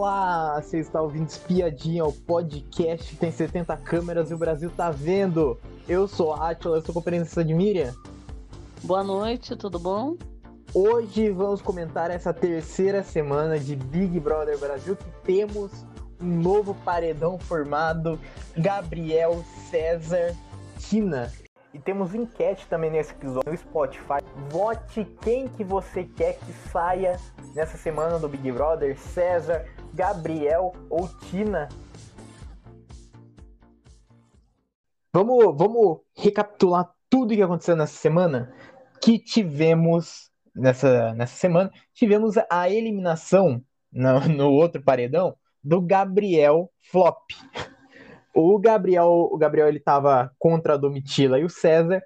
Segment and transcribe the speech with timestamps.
[0.00, 5.58] Olá, você está ouvindo Espiadinha, o podcast tem 70 câmeras e o Brasil tá vendo.
[5.88, 7.92] Eu sou a Atila, eu sou companheirista de Miriam.
[8.84, 10.16] Boa noite, tudo bom?
[10.72, 15.84] Hoje vamos comentar essa terceira semana de Big Brother Brasil que temos
[16.22, 18.20] um novo paredão formado,
[18.56, 20.32] Gabriel, César,
[20.78, 21.32] Tina.
[21.74, 24.22] E temos enquete também nesse episódio no Spotify.
[24.48, 27.18] Vote quem que você quer que saia
[27.52, 31.68] nessa semana do Big Brother, César, Gabriel ou Tina.
[35.12, 38.52] Vamos, vamos recapitular tudo o que aconteceu nessa semana?
[39.00, 43.62] Que tivemos nessa, nessa semana, tivemos a eliminação
[43.92, 47.30] no, no outro paredão do Gabriel Flop.
[48.34, 52.02] O Gabriel, o Gabriel ele estava contra a Domitila e o César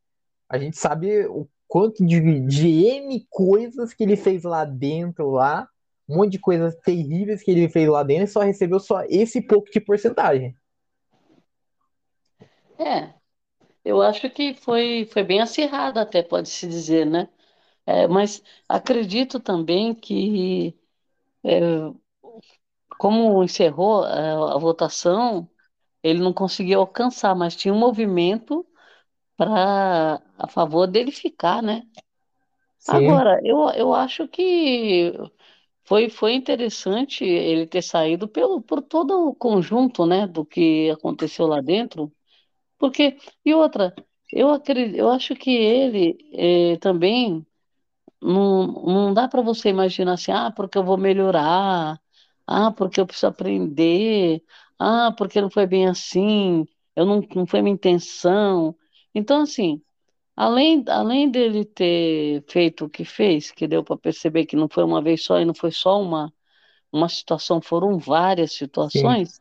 [0.49, 5.67] a gente sabe o quanto de, de M coisas que ele fez lá dentro, lá,
[6.09, 9.41] um monte de coisas terríveis que ele fez lá dentro e só recebeu só esse
[9.41, 10.55] pouco de porcentagem.
[12.79, 13.15] É,
[13.85, 17.29] eu acho que foi, foi bem acirrado, até pode-se dizer, né?
[17.87, 20.75] É, mas acredito também que,
[21.45, 21.61] é,
[22.99, 25.49] como encerrou a, a, votação,
[26.03, 28.67] ele não conseguiu alcançar, mas tinha um movimento
[29.37, 31.85] para a favor dele ficar, né?
[32.79, 32.95] Sim.
[32.95, 35.13] Agora, eu, eu acho que
[35.85, 41.47] foi, foi interessante ele ter saído pelo, por todo o conjunto, né, do que aconteceu
[41.47, 42.13] lá dentro,
[42.79, 43.95] porque, e outra,
[44.33, 47.47] eu, acredito, eu acho que ele eh, também
[48.23, 52.01] não, não dá para você imaginar assim, ah, porque eu vou melhorar,
[52.47, 54.43] ah, porque eu preciso aprender,
[54.79, 56.67] ah, porque não foi bem assim,
[56.97, 58.77] eu não, não foi minha intenção.
[59.15, 59.83] Então, assim,
[60.37, 64.83] Além, além dele ter feito o que fez, que deu para perceber que não foi
[64.83, 66.33] uma vez só e não foi só uma,
[66.91, 69.41] uma situação, foram várias situações, Sim.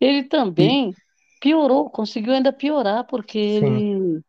[0.00, 0.94] ele também e...
[1.40, 4.22] piorou, conseguiu ainda piorar, porque ele,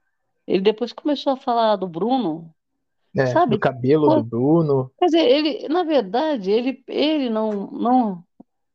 [0.47, 2.54] ele depois começou a falar do Bruno,
[3.15, 3.55] é, sabe?
[3.55, 4.91] Do cabelo Pô, do Bruno.
[4.99, 8.23] Quer dizer, ele, na verdade, ele, ele não, não,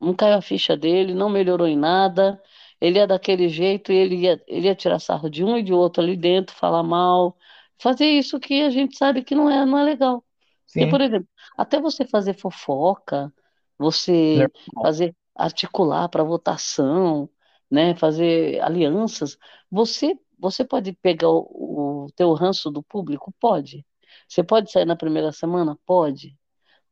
[0.00, 2.40] não caiu a ficha dele, não melhorou em nada
[2.80, 6.02] ele é daquele jeito ele ia, ele ia tirar sarro de um e de outro
[6.02, 7.36] ali dentro, falar mal,
[7.78, 10.24] fazer isso que a gente sabe que não é, não é legal.
[10.66, 10.82] Sim.
[10.82, 13.32] E, por exemplo, até você fazer fofoca,
[13.76, 14.80] você é.
[14.82, 17.28] fazer articular para votação,
[17.70, 19.36] né, fazer alianças,
[19.70, 23.30] você você pode pegar o, o teu ranço do público?
[23.38, 23.84] Pode.
[24.30, 25.76] Você pode sair na primeira semana?
[25.84, 26.38] Pode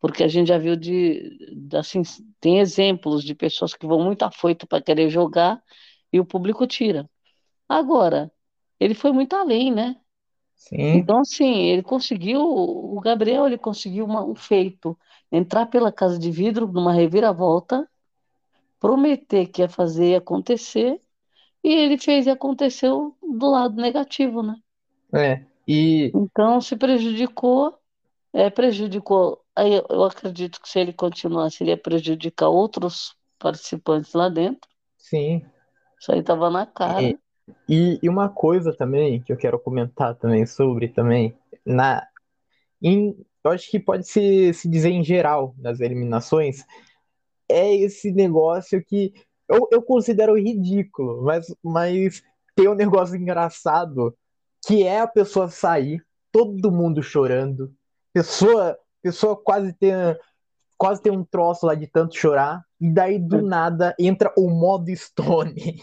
[0.00, 2.02] porque a gente já viu de, assim,
[2.40, 5.62] tem exemplos de pessoas que vão muito afoito para querer jogar
[6.12, 7.08] e o público tira.
[7.68, 8.30] Agora,
[8.78, 9.96] ele foi muito além, né?
[10.54, 10.94] Sim.
[10.94, 14.96] Então, assim, ele conseguiu, o Gabriel, ele conseguiu uma, um feito,
[15.30, 17.88] entrar pela casa de vidro numa reviravolta,
[18.78, 21.00] prometer que ia fazer acontecer,
[21.62, 24.56] e ele fez e aconteceu do lado negativo, né?
[25.12, 26.10] É, e...
[26.14, 27.78] Então, se prejudicou,
[28.32, 34.28] é, prejudicou Aí eu acredito que se ele continuasse, ele ia prejudicar outros participantes lá
[34.28, 34.70] dentro.
[34.96, 35.44] Sim.
[36.00, 37.02] Isso aí estava na cara.
[37.02, 37.18] E,
[37.68, 41.36] e, e, uma coisa também que eu quero comentar também sobre também,
[41.66, 42.06] na,
[42.80, 46.64] em, eu acho que pode se, se dizer em geral nas eliminações,
[47.48, 49.12] é esse negócio que
[49.48, 52.22] eu, eu considero ridículo, mas, mas
[52.54, 54.16] tem um negócio engraçado
[54.66, 56.02] que é a pessoa sair,
[56.32, 57.72] todo mundo chorando,
[58.12, 59.92] pessoa pessoa quase tem,
[60.76, 64.94] quase tem um troço lá de tanto chorar, e daí do nada entra o modo
[64.94, 65.80] Stone.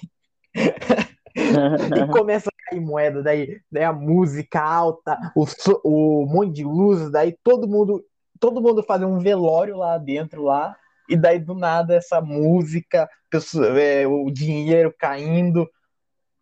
[1.36, 5.46] e começa a cair moeda, daí, daí a música alta, o,
[5.84, 8.04] o monte de luzes, daí todo mundo,
[8.40, 10.76] todo mundo faz um velório lá dentro lá,
[11.10, 15.70] e daí do nada essa música, pessoa, é, o dinheiro caindo,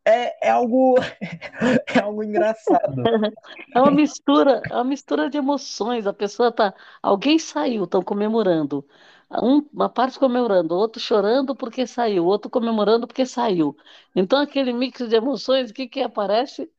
[0.06, 0.96] é, é algo
[1.96, 3.10] é algo engraçado.
[3.74, 6.08] É uma mistura, é uma mistura de emoções.
[6.08, 8.86] A pessoa tá, alguém saiu, estão comemorando.
[9.32, 13.76] Um, uma parte comemorando, outro chorando porque saiu, outro comemorando porque saiu.
[14.16, 16.72] Então aquele mix de emoções, o que que aparece?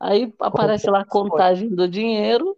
[0.00, 2.56] Aí aparece lá a contagem do dinheiro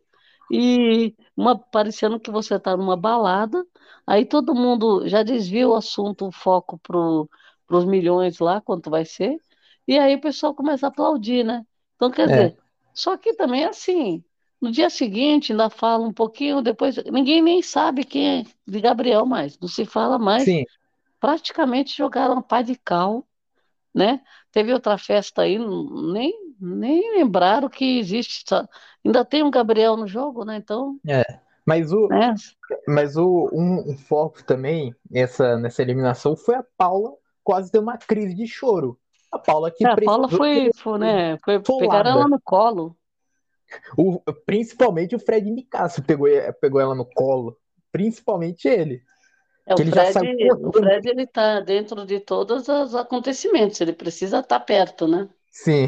[0.50, 3.64] e uma parecendo que você está numa balada.
[4.06, 9.04] Aí todo mundo já desvia o assunto, o foco para os milhões lá, quanto vai
[9.04, 9.38] ser.
[9.86, 11.66] E aí o pessoal começa a aplaudir, né?
[11.96, 12.28] Então, quer é.
[12.28, 12.56] dizer,
[12.94, 14.24] só que também assim,
[14.60, 19.26] No dia seguinte, ainda fala um pouquinho, depois ninguém nem sabe quem é de Gabriel
[19.26, 20.48] mais, não se fala mais.
[20.48, 20.64] Sim,
[21.20, 23.26] Praticamente jogaram a pá de cal,
[23.94, 24.22] né?
[24.52, 28.44] Teve outra festa aí, nem, nem lembraram que existe.
[28.48, 28.66] só-
[29.04, 30.56] Ainda tem um Gabriel no jogo, né?
[30.56, 31.22] Então, é.
[31.66, 32.34] Mas o, né?
[32.88, 37.14] mas o um, um foco também nessa, nessa eliminação foi a Paula
[37.44, 38.98] quase ter uma crise de choro.
[39.32, 41.38] A Paula que É, a Paula foi, foi, né?
[41.38, 41.78] Foi, solada.
[41.80, 42.96] pegaram ela no colo.
[43.96, 46.28] O, principalmente o Fred Nicasso pegou,
[46.60, 47.56] pegou ela no colo.
[47.90, 49.02] Principalmente ele.
[49.66, 50.72] É, o ele Fred, o.
[50.72, 55.28] Fred ele tá dentro de todos os acontecimentos, ele precisa estar perto, né?
[55.50, 55.86] Sim.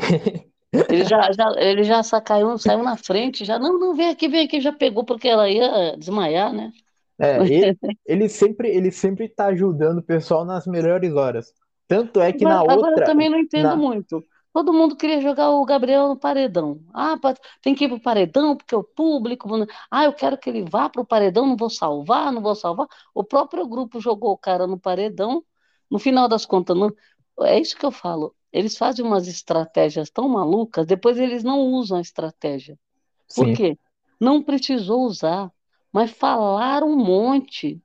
[0.88, 4.28] Ele já, já, ele já sa- caiu, saiu na frente, já, não, não, vem aqui,
[4.28, 6.72] vem aqui, já pegou porque ela ia desmaiar, né?
[7.18, 11.52] É, ele, ele sempre ele sempre tá ajudando o pessoal nas melhores horas.
[11.86, 14.24] Tanto é que Agora, na agora eu outra, também não entendo na, muito.
[14.52, 16.80] Todo mundo queria jogar o Gabriel no paredão.
[16.94, 17.16] Ah,
[17.60, 19.48] tem que ir pro paredão porque o público.
[19.90, 22.86] Ah, eu quero que ele vá pro paredão, não vou salvar, não vou salvar.
[23.14, 25.44] O próprio grupo jogou o cara no paredão.
[25.90, 26.92] No final das contas, não...
[27.42, 28.34] é isso que eu falo.
[28.52, 32.78] Eles fazem umas estratégias tão malucas, depois eles não usam a estratégia.
[33.34, 33.78] Por sim, quê?
[34.20, 35.52] Não precisou usar,
[35.92, 37.82] mas falaram um monte.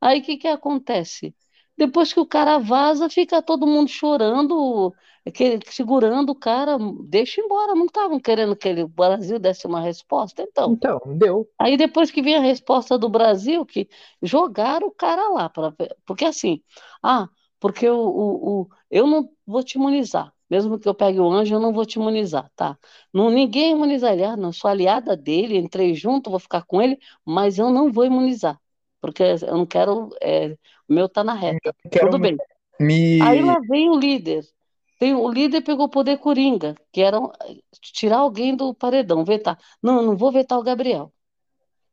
[0.00, 1.34] Aí o que que acontece?
[1.76, 4.94] Depois que o cara vaza, fica todo mundo chorando,
[5.34, 7.74] que- segurando o cara, deixa embora.
[7.74, 10.42] Não estavam querendo que ele, o Brasil desse uma resposta?
[10.42, 11.48] Então, então, deu.
[11.58, 13.88] aí depois que vem a resposta do Brasil, que
[14.22, 16.62] jogaram o cara lá, pra, ver- porque assim,
[17.02, 17.28] ah,
[17.60, 20.32] porque o, o, o- eu não vou te imunizar.
[20.48, 22.78] Mesmo que eu pegue o anjo, eu não vou te imunizar, tá?
[23.12, 24.22] Não, ninguém imuniza ele.
[24.24, 28.04] Ah, não, sou aliada dele, entrei junto, vou ficar com ele, mas eu não vou
[28.04, 28.60] imunizar,
[29.00, 30.10] porque eu não quero.
[30.22, 30.48] é,
[30.88, 31.74] o meu tá na reta.
[31.90, 32.36] Tudo bem.
[32.80, 34.44] me, Aí lá vem o líder.
[34.98, 37.30] Tem, o líder pegou o poder coringa, que era um-
[37.80, 39.58] tirar alguém do paredão, vetar.
[39.82, 41.12] Não, eu não vou vetar o Gabriel.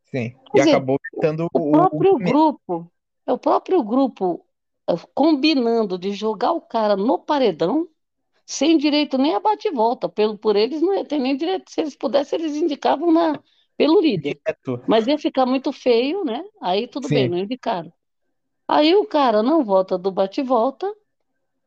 [0.06, 2.32] sim, e dizer, acabou vetando o o, o próprio Guimê.
[2.32, 2.92] grupo,
[3.26, 4.46] é o próprio grupo
[4.88, 7.88] é, combinando de jogar o cara no paredão,
[8.46, 10.10] sem direito nem a bate-volta.
[10.10, 11.72] Pelo, por eles não ia ter nem direito.
[11.72, 13.40] Se eles pudessem, eles indicavam na,
[13.78, 14.40] pelo líder.
[14.46, 14.84] direto.
[14.88, 16.44] Mas ia ficar muito feio, né?
[16.62, 17.92] Aí tudo bem, Sim, não indicaram.
[18.68, 20.94] Aí o cara não volta do bate-volta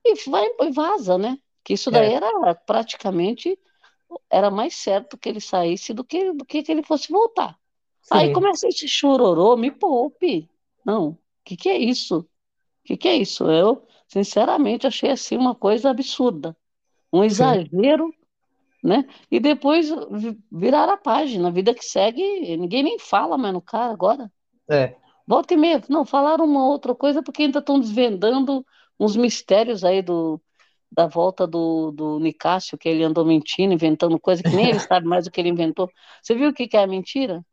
[0.04, 1.38] e vai e vaza, né?
[1.64, 3.58] Que isso daí é, era praticamente
[4.30, 7.58] era mais certo que ele saísse do que do que, que ele fosse voltar.
[8.10, 10.48] Aí sim, começa esse chororô, me poupe.
[10.84, 12.20] Não, o que que é isso?
[12.20, 12.26] O
[12.84, 13.50] que que é isso?
[13.50, 16.56] Eu, sinceramente, achei assim uma coisa absurda,
[17.12, 18.14] um sim, exagero,
[18.86, 19.04] né?
[19.30, 22.22] E depois vi- viraram a página, a vida que segue,
[22.56, 24.30] ninguém nem fala mais no cara agora.
[24.70, 24.96] é,
[25.26, 28.64] Volta e meia, não, falaram uma outra coisa porque ainda estão desvendando
[28.98, 30.40] uns mistérios aí do,
[30.90, 35.06] da volta do, do Nicásio, que ele andou mentindo, inventando coisa que nem ele sabe
[35.06, 35.90] mais o que ele inventou.
[36.22, 37.44] Você viu o que que é a mentira?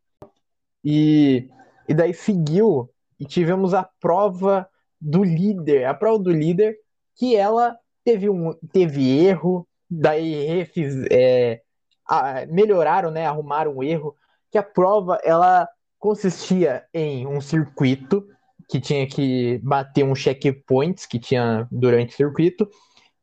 [0.84, 1.48] E,
[1.88, 4.68] e daí seguiu e tivemos a prova
[5.00, 6.76] do líder, a prova do líder
[7.16, 9.66] que ela teve um teve erro,
[10.00, 11.62] daí refiz, é,
[12.06, 14.14] a- melhoraram, né, arrumaram um erro,
[14.50, 15.68] que a prova ela
[15.98, 18.26] consistia em um circuito
[18.68, 22.68] que tinha que bater uns checkpoints que tinha durante o circuito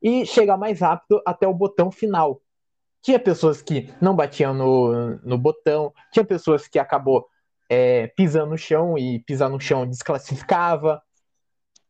[0.01, 2.41] e chegar mais rápido até o botão final.
[3.01, 7.27] Tinha pessoas que não batiam no, no botão, tinha pessoas que acabou
[7.69, 11.01] é, pisando no chão e pisar no chão desclassificava.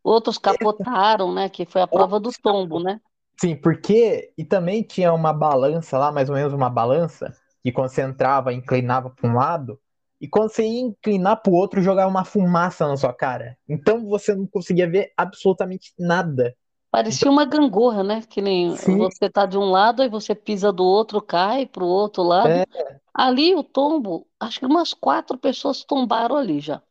[0.03, 1.49] Outros capotaram, né?
[1.49, 3.01] Que foi a prova do tombo, né?
[3.41, 4.33] Sim, porque.
[4.37, 8.53] E também tinha uma balança lá, mais ou menos uma balança, que quando você entrava,
[8.53, 9.79] inclinava para um lado,
[10.19, 13.57] e quando você ia inclinar para o outro, jogava uma fumaça na sua cara.
[13.67, 16.55] Então você não conseguia ver absolutamente nada.
[16.89, 18.21] Parecia uma gangorra, né?
[18.23, 21.85] Que nem Sim, você tá de um lado, aí você pisa do outro, cai pro
[21.85, 22.65] outro lado.
[22.65, 22.83] é,
[23.13, 26.81] Ali o tombo, acho que umas quatro pessoas tombaram ali já.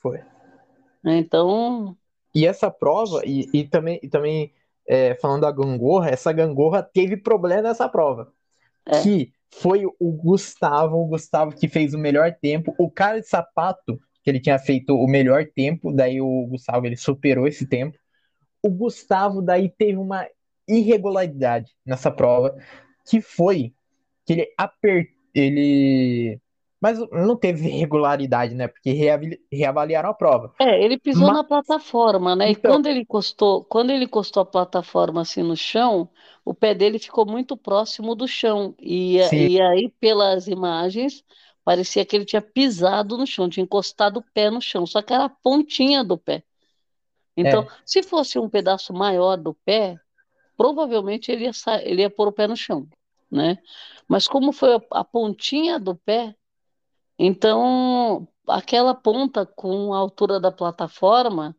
[0.00, 0.22] foi.
[1.04, 1.96] Então,
[2.34, 4.52] E essa prova, e, e também, e também
[4.86, 8.32] é, falando da gangorra, essa gangorra teve problema nessa prova.
[8.86, 9.02] é.
[9.02, 12.74] Que foi o Gustavo, o Gustavo que fez o melhor tempo.
[12.78, 16.96] O cara de sapato, que ele tinha feito o melhor tempo, daí o Gustavo ele
[16.96, 17.98] superou esse tempo.
[18.62, 20.26] O Gustavo daí teve uma
[20.66, 22.56] irregularidade nessa prova,
[23.04, 23.74] que foi
[24.24, 26.40] que ele apertou, ele...
[26.82, 28.66] Mas não teve regularidade, né?
[28.66, 30.52] Porque reavali- reavaliaram a prova.
[30.60, 32.48] É, ele pisou Mas, na plataforma, né?
[32.48, 36.08] E então, quando ele encostou, quando ele encostou a plataforma assim no chão,
[36.44, 38.74] o pé dele ficou muito próximo do chão.
[38.80, 41.24] E, e aí, pelas imagens,
[41.64, 45.12] parecia que ele tinha pisado no chão, tinha encostado o pé no chão, só que
[45.12, 46.42] era a pontinha do pé.
[47.36, 49.98] Então, é, se fosse um pedaço maior do pé,
[50.56, 52.88] provavelmente ele ia, ele ia pôr o pé no chão,
[53.30, 53.58] né?
[54.08, 56.34] Mas como foi a, a pontinha do pé,
[57.24, 61.56] Então, aquela ponta com a altura da plataforma,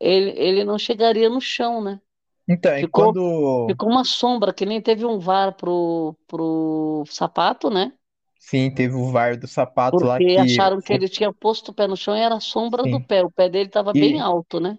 [0.00, 2.00] ele, ele não chegaria no chão, né?
[2.48, 3.20] Então, e Ficou, quando.
[3.68, 7.92] ficou uma sombra, que nem teve um VAR pro, pro sapato, né?
[8.38, 10.38] Sim, teve o VAR do sapato lá Porque que.
[10.38, 13.08] acharam que ele tinha posto o pé no chão e era a sombra do Sim.
[13.08, 13.22] pé.
[13.24, 14.76] O pé dele estava bem E alto, né?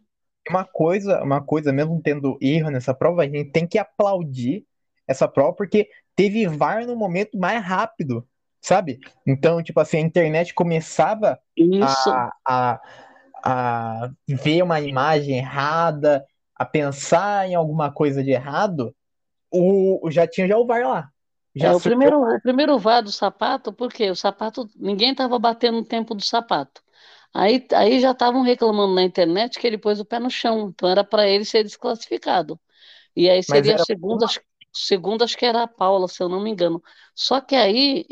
[0.50, 4.66] uma coisa, uma coisa, mesmo tendo erro nessa prova, a gente tem que aplaudir
[5.08, 8.28] essa prova porque teve VAR no momento mais rápido,
[8.64, 9.00] sabe?
[9.28, 11.38] Então, tipo assim, a internet começava
[11.82, 12.80] a, a,
[13.44, 18.96] a ver uma imagem errada, a pensar em alguma coisa de errado,
[19.52, 21.10] o, já tinha já o VAR lá.
[21.60, 21.92] É, Já o surgiu.
[21.92, 26.24] primeiro, o primeiro VAR do sapato, porque o sapato, ninguém estava batendo o tempo do
[26.24, 26.82] sapato.
[27.34, 30.88] Aí, aí já estavam reclamando na internet que ele pôs o pé no chão, então
[30.90, 32.60] era para ele ser desclassificado.
[33.16, 34.26] E aí seria a segunda,
[34.74, 36.82] segunda, acho que era a Paula, se eu não me engano.
[37.16, 38.06] Só que aí,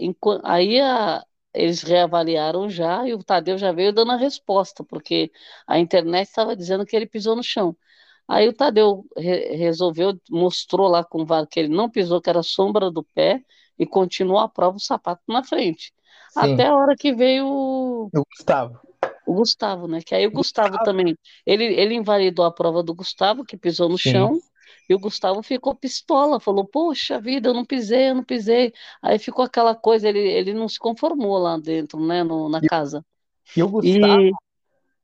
[0.43, 5.31] aí a- eles reavaliaram já e o Tadeu já veio dando a resposta, porque
[5.67, 7.75] a internet estava dizendo que ele pisou no chão.
[8.27, 12.29] Aí o Tadeu re- resolveu, mostrou lá com o VAR que ele não pisou, que
[12.29, 13.43] era sombra do pé,
[13.77, 15.93] e continuou a prova o sapato na frente.
[16.35, 18.79] Até sim, a hora que veio o, o Gustavo.
[19.25, 20.01] o Gustavo, né?
[20.01, 23.89] Que aí o Gustavo Gustavo, também, ele, ele invalidou a prova do Gustavo, que pisou
[23.89, 23.97] no sim.
[23.97, 24.41] chão,
[24.89, 28.73] e o Gustavo ficou pistola, falou, poxa vida, eu não pisei, eu não pisei.
[29.01, 32.67] Aí ficou aquela coisa, ele, ele não se conformou lá dentro, né, no, na E,
[32.67, 33.05] casa.
[33.55, 34.31] e o Gustavo, E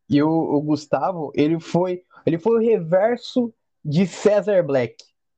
[0.09, 4.95] e o, o Gustavo, ele foi, ele foi o reverso de Cesar Black.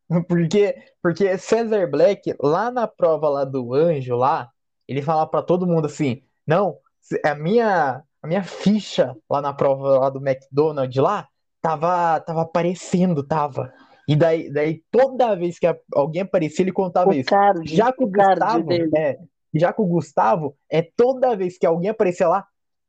[0.28, 4.50] Porque, porque Cesar Black, lá na prova lá do Anjo, lá,
[4.88, 6.80] ele fala pra todo mundo assim, não,
[7.24, 11.28] a minha, a minha ficha lá na prova lá do McDonald's lá,
[11.62, 13.72] tava, tava aparecendo, tava.
[14.10, 17.30] E daí, daí toda vez que alguém aparecia, ele contava o isso.
[17.30, 19.20] card, Já que o Gustavo, é,
[19.54, 22.48] já que o Gustavo, é toda vez que alguém aparecia lá,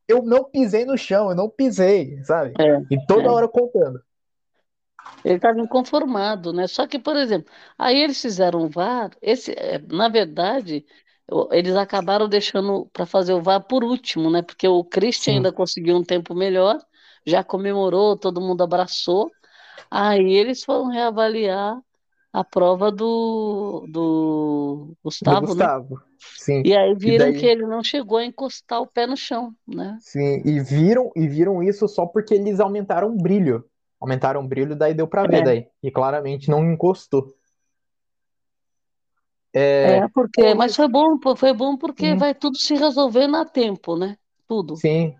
[0.08, 2.54] eu não pisei no chão, eu não pisei, sabe?
[2.58, 3.32] É, E toda é.
[3.32, 4.00] hora contando.
[5.24, 6.66] Ele estava inconformado, né?
[6.66, 9.10] Só que, por exemplo, aí eles fizeram o VAR.
[9.20, 10.84] Esse, eh, na verdade,
[11.52, 14.42] eles acabaram deixando para fazer o VAR por último, né?
[14.42, 16.78] Porque o Christian Sim, ainda conseguiu um tempo melhor,
[17.26, 19.30] já comemorou, todo mundo abraçou.
[19.90, 21.80] Aí eles foram reavaliar
[22.32, 25.72] a prova do, do do Gustavo, né?
[25.76, 26.00] Gustavo.
[26.36, 26.64] Sim.
[26.64, 29.54] E aí E viram que daí, ele não chegou a encostar o pé no chão,
[29.66, 29.98] né?
[29.98, 33.64] sim, e viram, e viram isso só porque eles aumentaram o brilho.
[34.00, 35.68] Aumentaram o brilho, daí deu pra ver É, daí.
[35.82, 37.34] E claramente não encostou.
[39.82, 43.44] é, É, porque, com mas foi bom, foi bom porque vai tudo se resolvendo a
[43.44, 44.16] tempo, né?
[44.46, 44.82] Tudo.
[44.82, 45.19] sim.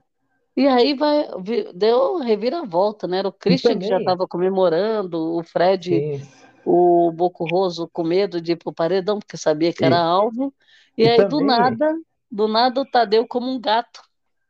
[0.60, 1.26] E aí vai,
[1.74, 3.18] deu reviravolta, né?
[3.18, 6.20] Era o Christian que já estava comemorando, o Fred, sim.
[6.64, 10.54] o Bocurroso com medo de ir pro paredão, porque sabia que era E, alvo.
[10.98, 11.94] E e aí, do também, nada,
[12.30, 14.02] do nada, o Tadeu, como um gato,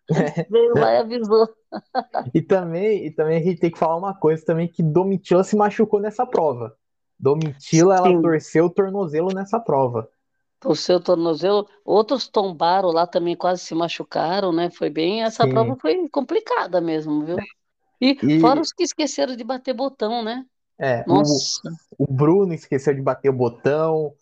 [0.49, 1.49] veio lá e avisou.
[2.35, 5.57] e também, e também a gente tem que falar uma coisa também que Domitila se
[5.57, 6.76] machucou nessa prova.
[7.19, 10.09] Domitila, ela Sim, torceu o tornozelo nessa prova.
[10.64, 11.67] O tornozelo.
[11.85, 14.71] Outros tombaram lá também, quase se machucaram, né?
[14.71, 15.81] Foi bem, essa prova Sim.
[15.81, 17.37] foi complicada mesmo, viu?
[18.00, 20.47] E fora E os que esqueceram de bater botão, né?
[20.81, 24.12] é, o, Nossa, o Bruno esqueceu de bater o botão.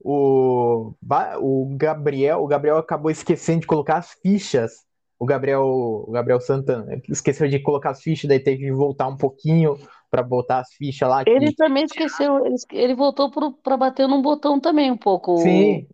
[0.00, 0.94] O,
[1.40, 4.84] o Gabriel, o Gabriel acabou esquecendo de colocar as fichas.
[5.18, 9.16] O Gabriel, o Gabriel Santana esqueceu de colocar as fichas, daí teve que voltar um
[9.16, 9.76] pouquinho
[10.14, 13.30] para botar as fichas lá Ele que também esqueceu, ele, ele voltou
[13.62, 15.30] para bater num botão também um pouco.
[15.34, 15.88] sim,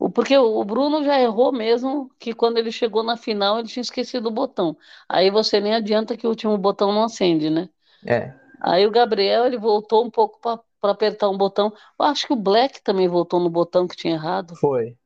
[0.00, 3.68] O, o- porque o Bruno já errou mesmo que quando ele chegou na final ele
[3.68, 4.76] tinha esquecido o botão.
[5.08, 7.68] Aí você nem adianta que o último botão não acende, né?
[8.06, 10.60] é, Aí o Gabriel ele voltou um pouco para
[10.92, 11.72] apertar um botão.
[12.00, 14.58] Eu acho que o Black também voltou no botão que tinha errado.
[14.60, 14.96] foi.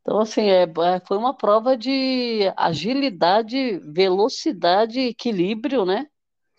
[0.00, 6.06] Então, assim, é, é- foi uma prova de agilidade, velocidade, equilíbrio, né?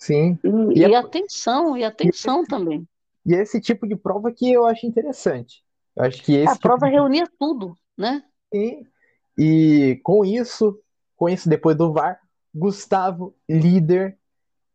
[0.04, 0.38] Sim.
[0.44, 2.86] E E, é, e atenção, e e atenção também.
[3.26, 5.64] e é esse tipo de prova que eu acho interessante.
[5.96, 8.22] Eu acho que A esse tipo prova reunia tudo, né?
[8.54, 8.86] de
[9.38, 10.78] e com isso,
[11.16, 12.20] com isso depois do VAR,
[12.54, 14.18] Gustavo líder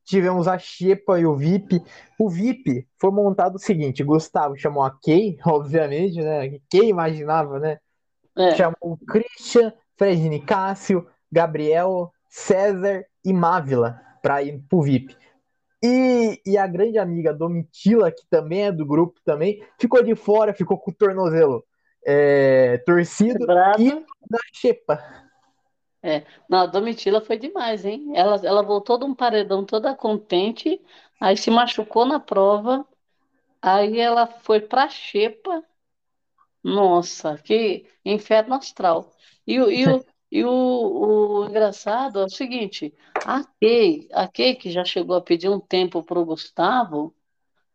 [0.05, 1.83] Tivemos a Xepa e o VIP.
[2.19, 6.59] O VIP foi montado o seguinte: Gustavo chamou a Kay, obviamente, né?
[6.71, 7.79] Quem imaginava, né?
[8.35, 8.57] É.
[8.57, 15.17] Chamou o Christian, Fred Nicásio, Gabriel, César e Mávila para ir pro VIP.
[15.83, 20.53] E, e a grande amiga Domitila, que também é do grupo também, ficou de fora,
[20.53, 21.65] ficou com o tornozelo
[22.05, 23.43] é, torcido
[23.79, 23.91] e
[24.29, 25.03] da Xepa.
[26.03, 26.27] É.
[26.47, 28.13] Não, a Domitila foi demais, hein?
[28.15, 30.79] Ela, ela voltou de um paredão toda contente,
[31.19, 32.87] aí se machucou na prova,
[33.63, 35.65] aí ela foi pra Xepa.
[36.63, 39.11] Nossa, que inferno astral.
[39.47, 42.95] E, e, o- E o, o engraçado é o seguinte,
[43.25, 47.15] a Kay, a Kay que já chegou a pedir um tempo para o Gustavo,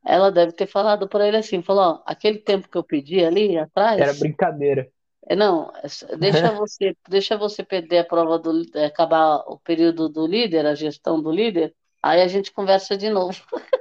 [0.05, 3.57] ela deve ter falado para ele assim, falou, ó, aquele tempo que eu pedi ali
[3.97, 4.91] Era atrás, brincadeira.
[5.27, 10.09] é, não, é- deixa você, deixa você perder a prova do, é, acabar o período
[10.09, 13.41] do líder, a gestão do líder, aí a gente conversa de novo.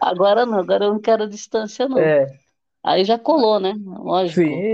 [0.00, 2.12] Agora não, agora eu não quero distância não.
[2.12, 2.38] É,
[2.84, 3.74] Aí já colou, né?
[4.26, 4.66] sim, Lógico.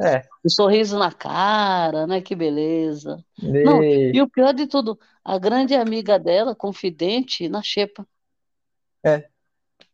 [0.00, 0.28] É.
[0.44, 2.20] Um sorriso na cara, né?
[2.20, 3.24] Que beleza.
[3.62, 8.06] Não, E, e o pior de tudo, a grande amiga dela, confidente, na xepa.
[9.04, 9.28] é,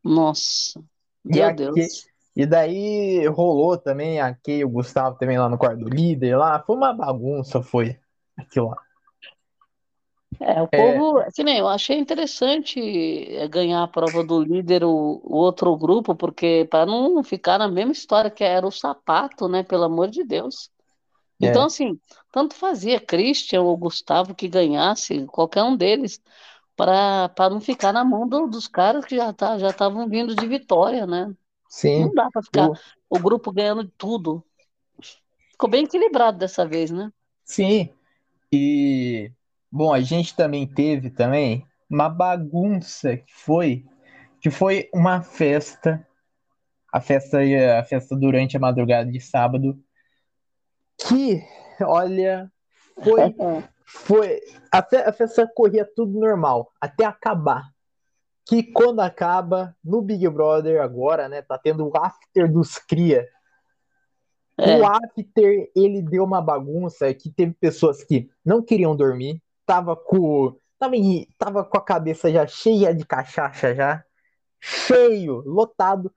[0.05, 0.81] Nossa,
[1.25, 2.07] e, meu aqui, Deus.
[2.37, 6.63] e daí rolou também aqui o Gustavo também lá no quarto do líder lá.
[6.63, 7.99] Foi uma bagunça, foi
[8.37, 8.77] aquilo lá.
[10.41, 14.83] É, o É, povo, que nem eu achei interessante é, ganhar a prova do líder
[14.85, 14.91] o,
[15.23, 19.63] o outro grupo, porque para não ficar na mesma história que era o sapato, né?
[19.63, 20.69] Pelo amor de Deus.
[21.41, 22.01] Então, é, assim,
[22.33, 26.23] tanto fazia Christian ou Gustavo que ganhasse, qualquer um deles,
[26.77, 30.35] para para não ficar na mão do- dos caras que já tá, já estavam vindo
[30.37, 31.35] de vitória, né?
[31.97, 32.15] Não sim.
[32.15, 34.45] dá para ficar O, o grupo ganhando tudo.
[35.53, 37.11] Ficou bem equilibrado dessa vez, né?
[37.45, 37.95] sim.
[38.53, 39.33] E
[39.73, 43.85] bom, a gente também teve também uma bagunça que foi
[44.41, 46.07] que foi uma festa,
[46.93, 47.39] a festa
[47.79, 49.83] a festa durante a madrugada de sábado,
[50.99, 51.43] que
[51.81, 52.51] olha,
[53.03, 53.35] foi
[53.87, 57.71] foi a, fe- a festa corria tudo normal até acabar.
[58.45, 63.29] Que quando acaba no Big Brother agora, né, tá tendo o after dos cria.
[64.59, 69.97] O É, after, ele deu uma bagunça que teve pessoas que não queriam dormir, tava
[69.97, 74.05] com, tava, em- tava com a cabeça já cheia de cachaça já,
[74.61, 76.13] cheio, lotado,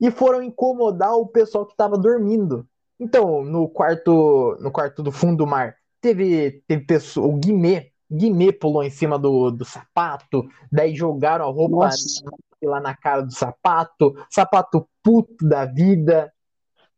[0.00, 2.66] e foram incomodar o pessoal que tava dormindo.
[2.98, 8.52] Então, no quarto, no quarto do fundo do mar, teve, teve pessoa, o Guimê, Guimê
[8.52, 12.24] pulou em cima do, do sapato, daí jogaram a roupa nossa,
[12.62, 16.32] lá na cara do sapato, sapato puto da vida.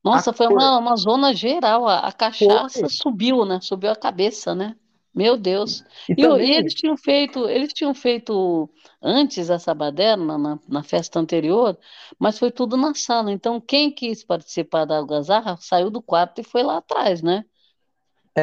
[0.04, 1.86] A nossa, foi cor uma, uma zona geral.
[1.86, 2.18] A, a foi.
[2.18, 3.60] cachaça subiu, né?
[3.60, 4.74] Subiu a cabeça, né?
[5.14, 5.84] Meu Deus.
[6.08, 8.68] E E, o- e também eles tinham feito, eles tinham feito
[9.02, 11.78] antes essa baderna na, na festa anterior,
[12.18, 13.30] mas foi tudo na sala.
[13.32, 17.44] Então, quem quis participar da algazarra saiu do quarto e foi lá atrás, né?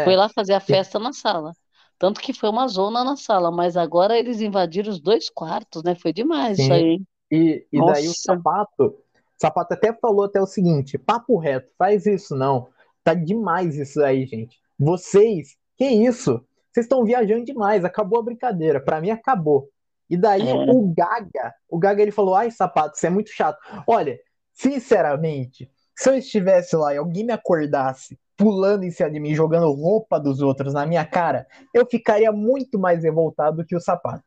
[0.03, 1.53] Foi É, lá fazer a festa na sala.
[1.97, 5.95] Tanto que foi uma zona na sala, mas agora eles invadiram os dois quartos, né?
[5.95, 7.05] Foi demais isso aí, sim.
[7.31, 8.95] E, e daí o sapato, o
[9.39, 12.69] sapato até falou até o seguinte: papo reto, faz isso não.
[13.03, 14.57] Tá demais isso aí, gente.
[14.77, 16.43] Vocês, que isso?
[16.71, 18.79] Vocês estão viajando demais, acabou a brincadeira.
[18.79, 19.69] Pra mim acabou.
[20.09, 23.59] E daí é, o Gaga, o Gaga ele falou: "Ai, sapato, isso é muito chato".
[23.87, 24.19] Olha,
[24.53, 29.69] sinceramente, se eu estivesse lá e alguém me acordasse pulando em cima de mim, jogando
[29.69, 34.23] roupa dos outros na minha cara, eu ficaria muito mais revoltado que o sapato.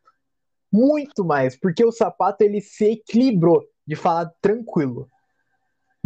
[0.70, 5.08] Muito mais, porque o sapato ele se equilibrou de falar tranquilo.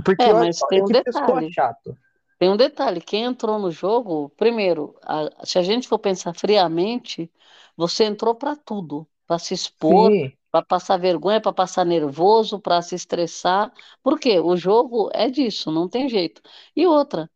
[0.04, 1.52] Porque é, mas só, tem um detalhe.
[1.52, 1.96] chato.
[2.38, 7.30] Tem um detalhe, quem entrou no jogo, primeiro, a- se a gente for pensar friamente,
[7.76, 10.14] você entrou para tudo, para se expor,
[10.50, 13.72] para passar vergonha, para passar nervoso, para se estressar.
[14.02, 14.38] Por quê?
[14.40, 16.42] O jogo é disso, não tem jeito.
[16.74, 17.30] E outra,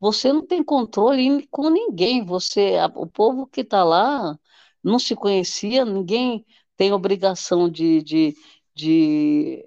[0.00, 2.24] você não tem controle com ninguém.
[2.24, 4.38] Você, o povo que está lá
[4.82, 6.44] não se conhecia, ninguém
[6.76, 8.34] tem obrigação de, de,
[8.74, 9.64] de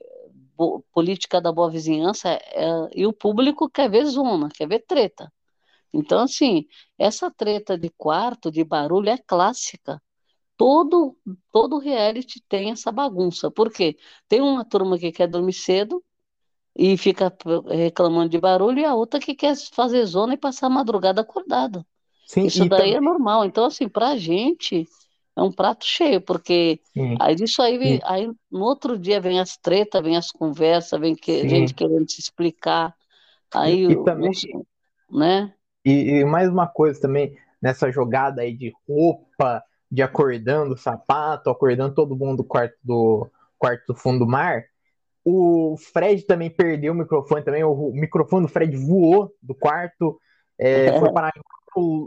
[0.94, 2.42] política da boa vizinhança, é,
[2.96, 5.32] e o público quer ver zona, quer ver treta.
[5.94, 6.68] Então, assim,
[6.98, 10.02] essa treta de quarto, de barulho, é clássica.
[10.58, 11.18] Todo,
[11.52, 13.52] todo reality tem essa bagunça.
[13.52, 13.98] Por quê?
[14.28, 16.04] Tem uma turma que quer dormir cedo
[16.76, 20.68] e fica p- reclamando de barulho, e a outra que quer fazer zona e passar
[20.68, 21.86] a madrugada acordada.
[22.26, 23.46] sim, Isso daí é também, normal.
[23.46, 24.88] Então, assim, pra gente
[25.40, 29.40] é um prato cheio, porque sim, aí disso aí, e, aí no outro dia vem
[29.40, 32.94] as tretas, vem as conversas, vem que, gente querendo se explicar,
[33.54, 34.32] e, aí e os, também,
[35.10, 35.54] né?
[35.86, 41.50] e, e mais uma coisa também, nessa jogada aí de roupa, de acordando o sapato,
[41.50, 44.64] acordando todo mundo do quarto do quarto do fundo do mar,
[45.24, 50.20] o Fred também perdeu o microfone também, o, microfone do Fred voou do quarto,
[50.58, 51.42] é, foi parar em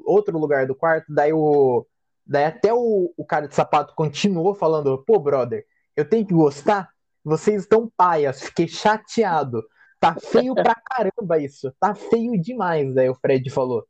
[0.05, 1.87] outro lugar do quarto, daí o
[2.27, 5.65] daí até o, o cara de sapato continuou falando, pô, brother,
[5.97, 6.91] eu tenho que gostar?
[7.25, 9.63] Vocês estão paias, fiquei chateado.
[10.01, 13.87] Tá feio pra caramba isso, tá feio demais, daí o Fred falou.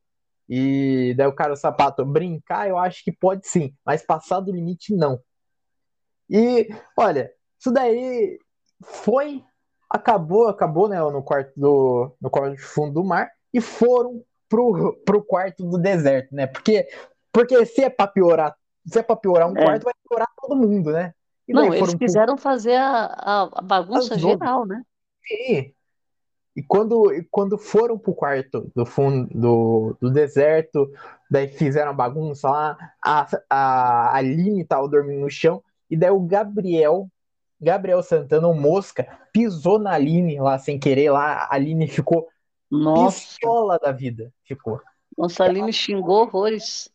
[0.48, 4.52] E daí o cara do sapato, brincar eu acho que pode sim, mas passar do
[4.52, 5.18] limite não.
[6.28, 6.68] E
[6.98, 8.38] olha, isso daí
[8.82, 9.42] foi,
[9.88, 14.94] acabou, acabou, né, no quarto do, no quarto do fundo do mar e foram pro,
[15.04, 16.46] pro quarto do deserto, né?
[16.46, 16.86] Porque,
[17.32, 18.54] porque se é pra piorar,
[18.86, 19.64] se é pra piorar um É.
[19.64, 21.14] quarto, vai piorar todo mundo, né?
[21.48, 24.82] E Não, eles quiseram fazer a, a, bagunça As geral, né?
[25.24, 25.74] quê?
[26.54, 30.90] E quando, quando foram pro quarto do fundo do, do deserto,
[31.30, 36.20] daí fizeram a bagunça lá, a, a Aline tava dormindo no chão, e daí o
[36.20, 37.08] Gabriel,
[37.58, 42.28] Gabriel Santana, o Mosca, pisou na Aline lá sem querer, lá a Aline ficou
[42.70, 44.78] Nossa, pistola da vida, ficou.
[45.16, 46.91] nossa, a Aline xingou horrores.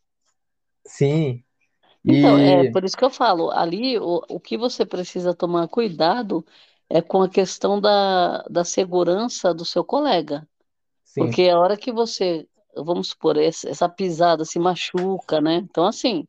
[0.87, 1.43] Sim.
[2.05, 5.67] Então, é E por isso que eu falo, ali o, o que você precisa tomar
[5.67, 6.45] cuidado
[6.89, 10.47] é com a questão da, da segurança do seu colega.
[11.03, 15.55] sim, Porque a hora que você, vamos supor, essa pisada se machuca, né?
[15.57, 16.27] Então, assim,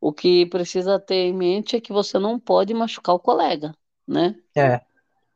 [0.00, 3.74] o que precisa ter em mente é que você não pode machucar o colega,
[4.08, 4.40] né?
[4.56, 4.84] é.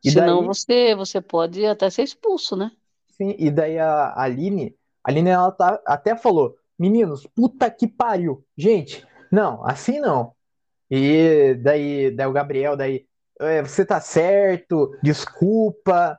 [0.04, 2.70] E Senão daí, você, você pode até ser expulso, né?
[3.08, 8.42] sim, e daí a Aline, a Aline ela tá, até falou, meninos, puta que pariu.
[8.56, 10.32] Gente, não, assim não.
[10.90, 13.06] E daí, daí o Gabriel, daí,
[13.40, 16.18] "É, você tá certo, desculpa.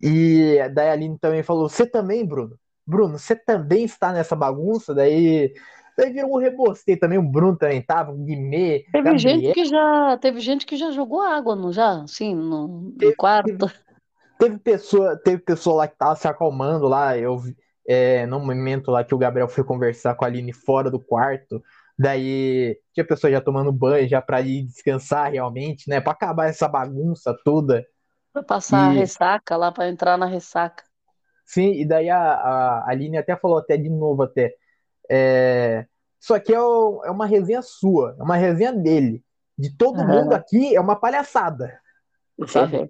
[0.00, 2.56] E daí a Aline também falou, você também, Bruno?
[2.86, 4.92] Bruno, você também está nessa bagunça?
[4.94, 5.52] Daí,
[5.96, 9.54] daí virou um rebosteio também, o Bruno também tava, o Guimê, Teve gente Gabriel.
[9.54, 12.02] que já, teve gente que já jogou água, não já?
[12.02, 13.70] Assim, no, no Teve, quarto.
[14.38, 18.90] teve pessoa, teve pessoa lá que tava se acalmando lá, eu vi, é, no momento
[18.90, 21.62] lá que o Gabriel foi conversar com a Aline fora do quarto,
[21.98, 26.68] daí tinha pessoa já tomando banho, já pra ir descansar realmente, né, Pra acabar essa
[26.68, 27.84] bagunça toda,
[28.30, 30.84] Pra passar a e ressaca lá, pra entrar na ressaca.
[31.44, 34.54] sim, e daí a, a Aline até falou até de novo até,
[35.10, 35.86] é,
[36.20, 39.24] isso aqui é, o- é uma resenha sua, é uma resenha dele,
[39.58, 41.80] de todo mundo aqui é uma palhaçada,
[42.46, 42.82] sabe?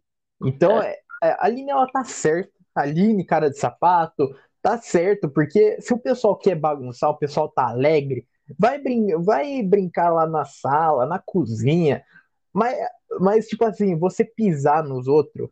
[0.43, 2.53] Então, é, é, a Aline, ela tá certa.
[2.75, 4.29] A Aline, cara de sapato,
[4.63, 8.27] tá certo, porque se o pessoal quer bagunçar, o pessoal tá alegre,
[8.59, 12.05] vai, brin vai brincar lá na sala, na cozinha,
[12.53, 12.79] mas,
[13.21, 15.49] mas, tipo assim, você pisar nos outros,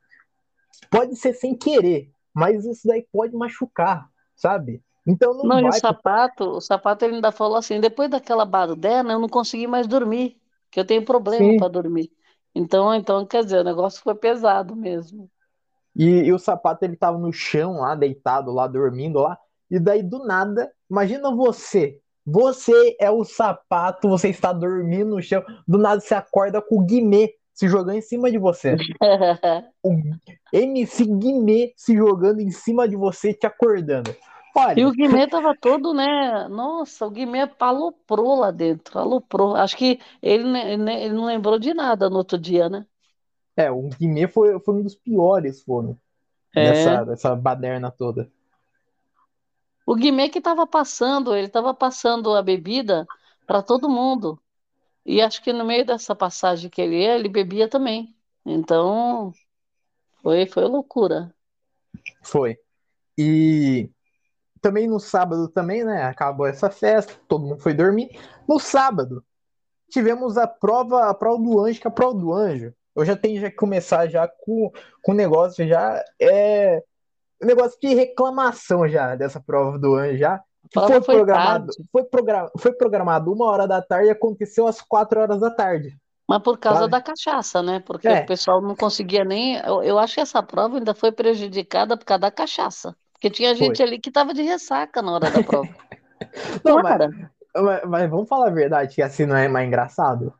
[0.90, 4.82] pode ser sem querer, mas isso daí pode machucar, sabe?
[5.06, 5.80] Então não Não, e o vai.
[5.80, 10.40] sapato, o sapato ele ainda falou assim, depois daquela baderna eu não consegui mais dormir,
[10.70, 12.12] que eu tenho problema para dormir.
[12.54, 15.30] Então, então, quer dizer, o negócio foi pesado mesmo.
[15.96, 19.38] E, e o sapato ele tava no chão lá, deitado lá, dormindo lá.
[19.70, 21.98] E daí do nada, imagina você.
[22.26, 25.42] Você é o sapato, você está dormindo no chão.
[25.66, 28.76] Do nada você acorda com o Guimê se jogando em cima de você.
[29.82, 29.94] O
[30.52, 34.10] MC Guimê se jogando em cima de você, te acordando.
[34.10, 36.48] E Olha, o Guimê tava todo, né?
[36.48, 39.56] Nossa, o Guimê aloprou lá dentro, aloprou.
[39.56, 42.86] Acho que ele, ne- ne- ele não lembrou de nada no outro dia, né?
[43.64, 45.96] É, o Guimê foi, foi um dos piores, foram,
[46.54, 47.04] É.
[47.04, 48.30] nessa baderna toda.
[49.86, 53.06] O Guimê que tava passando, ele tava passando a bebida
[53.46, 54.38] para todo mundo.
[55.04, 58.14] E acho que no meio dessa passagem que ele ia, ele bebia também.
[58.44, 59.32] Então,
[60.22, 61.34] foi, foi loucura.
[62.22, 62.58] Foi.
[63.18, 63.90] E
[64.60, 66.04] também no sábado também, né?
[66.04, 68.10] Acabou essa festa, todo mundo foi dormir.
[68.48, 69.24] No sábado
[69.90, 72.72] tivemos a prova, a prova do anjo, que é a prova do anjo.
[72.94, 74.70] Eu já tenho que começar já com
[75.02, 76.82] com o negócio já é
[77.42, 80.42] um negócio de reclamação já dessa prova do anjo já.
[80.72, 81.88] Foi foi programado, tarde.
[81.90, 85.96] foi, progra foi programado uma hora da tarde e aconteceu às quatro horas da tarde.
[86.28, 86.92] Mas por causa Sabe?
[86.92, 87.80] da cachaça, né?
[87.80, 88.22] Porque É.
[88.22, 89.56] o pessoal não conseguia nem.
[89.56, 92.94] Eu, eu acho que essa prova ainda foi prejudicada por causa da cachaça.
[93.14, 93.86] Porque tinha gente Foi.
[93.86, 95.68] ali que estava de ressaca na hora da prova.
[96.64, 97.10] Não, Não mas,
[97.56, 100.32] mas, mas vamos falar a verdade, que assim não é mais engraçado.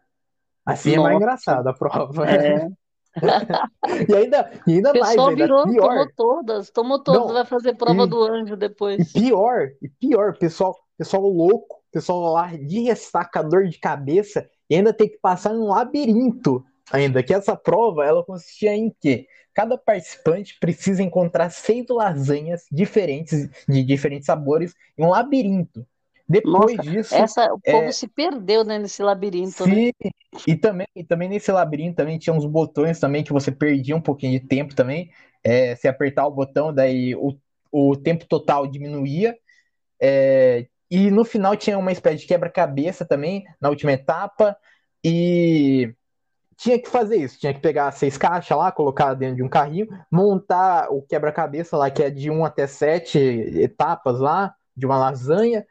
[0.73, 1.25] Assim é mais Nossa.
[1.25, 2.27] engraçado a prova.
[2.31, 2.69] É.
[4.09, 5.89] E ainda, e ainda mais, ainda virou, pior.
[5.89, 9.13] tomou todas, tomou todas, Não, vai fazer prova e- do anjo E depois.
[9.13, 14.93] pior, e pior, pessoal, pessoal louco, pessoal lá de ressaca, dor de cabeça, e ainda
[14.93, 19.27] tem que passar num labirinto ainda, que essa prova, ela consistia em quê?
[19.55, 25.85] Cada participante precisa encontrar seis lasanhas diferentes, de diferentes sabores, em um labirinto.
[26.31, 29.75] Depois Nossa, disso, Essa, o povo é- se perdeu, né, nesse labirinto, né?
[29.75, 29.93] Sim,
[30.47, 34.01] e também, e também nesse labirinto também tinha uns botões também que você perdia um
[34.01, 35.11] pouquinho de tempo também.
[35.43, 37.37] É, se apertar o botão, daí o,
[37.73, 39.37] o tempo total diminuía.
[40.01, 44.57] É, e no final tinha uma espécie de quebra-cabeça também, na última etapa.
[45.05, 45.93] E
[46.57, 49.89] tinha que fazer isso, tinha que pegar seis caixas lá, colocar dentro de um carrinho,
[50.13, 55.67] montar o quebra-cabeça lá, que é de 1 até 7 etapas lá, de uma lasanha.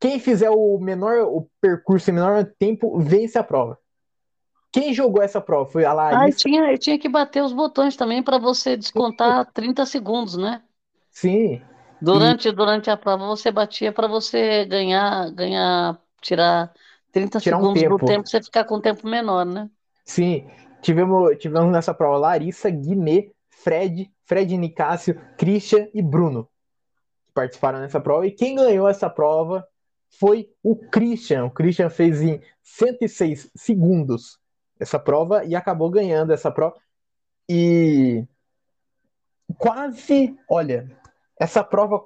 [0.00, 3.78] Quem fizer o menor, o percurso em menor tempo, vence a prova.
[4.72, 6.34] Quem jogou essa prova foi a Ah, e Larissa.
[6.34, 10.62] tinha, e tinha que bater os botões também para você descontar 30 segundos, né?
[11.10, 11.62] Sim.
[12.00, 16.72] Durante, durante a prova você batia para você ganhar, ganhar, tirar
[17.12, 18.06] 30 Tirar um segundos do tempo.
[18.06, 19.68] tempo, você ficar com um tempo menor, né?
[20.04, 20.48] Sim,
[20.82, 26.48] tivemos, tivemos nessa prova Larissa, Guimê, Fred, Fred Nicásio, Christian e Bruno
[27.26, 28.26] que participaram nessa prova.
[28.26, 29.66] E quem ganhou essa prova
[30.10, 31.46] foi o Christian.
[31.46, 34.38] O Christian fez em 106 segundos
[34.78, 36.76] essa prova e acabou ganhando essa prova.
[37.48, 38.24] E
[39.56, 40.90] quase, olha,
[41.38, 42.04] essa prova,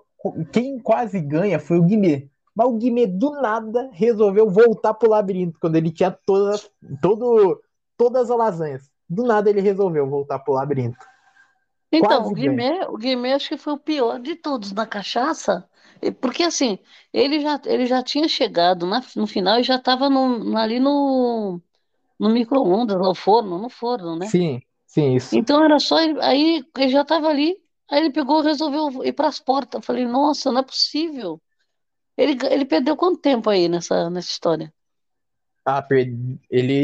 [0.53, 2.29] quem quase ganha foi o Guimê.
[2.55, 7.63] Mas o Guimê do nada resolveu voltar pro labirinto quando ele tinha todas, todo,
[7.97, 8.91] todas as lasanhas.
[9.09, 10.99] Do nada ele resolveu voltar pro labirinto.
[11.91, 15.69] Então, Quase o Guimê, o Guimê acho que foi o pior de todos na cachaça,
[16.11, 16.79] porque assim,
[17.13, 20.07] ele já, ele já tinha chegado na- no final e já estava
[20.59, 21.61] ali no,
[22.21, 24.35] no micro-ondas, no forno, no forno, né?
[24.35, 25.39] Sim, sim, isso.
[25.39, 27.57] Então era só, aí ele já estava ali,
[27.91, 29.81] aí ele pegou e resolveu ir para as portas.
[29.81, 31.41] Eu falei, nossa, não é possível.
[32.17, 34.73] Ele, ele perdeu quanto tempo aí nessa, nessa história?
[35.65, 35.87] Ah,
[36.51, 36.81] ele,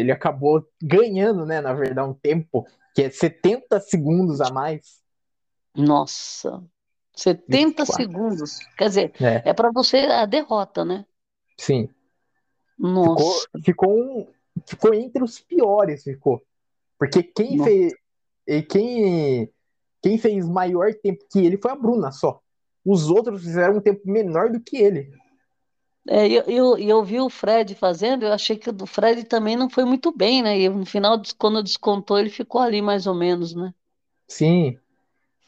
[0.00, 1.60] ele acabou ganhando, né?
[1.60, 5.02] Na verdade, um tempo que é 70 segundos a mais.
[5.76, 6.62] Nossa,
[7.14, 7.94] 70 24.
[7.94, 8.58] segundos.
[8.76, 11.06] Quer dizer, É, é para você a derrota, né?
[11.58, 11.88] sim.
[13.02, 14.26] Ficou, Nossa, ficou, um,
[14.66, 16.42] ficou entre os piores, ficou.
[16.98, 17.64] Porque quem Nossa.
[17.64, 17.94] fez,
[18.46, 19.52] e quem,
[20.02, 22.40] quem fez maior tempo que ele foi a Bruna só.
[22.84, 25.12] Os outros fizeram um tempo menor do que ele.
[26.08, 29.24] É, e eu, eu, eu vi o Fred fazendo, eu achei que o do Fred
[29.24, 30.58] também não foi muito bem, né?
[30.58, 33.72] E no final, quando descontou, ele ficou ali mais ou menos, né?
[34.28, 34.78] Sim.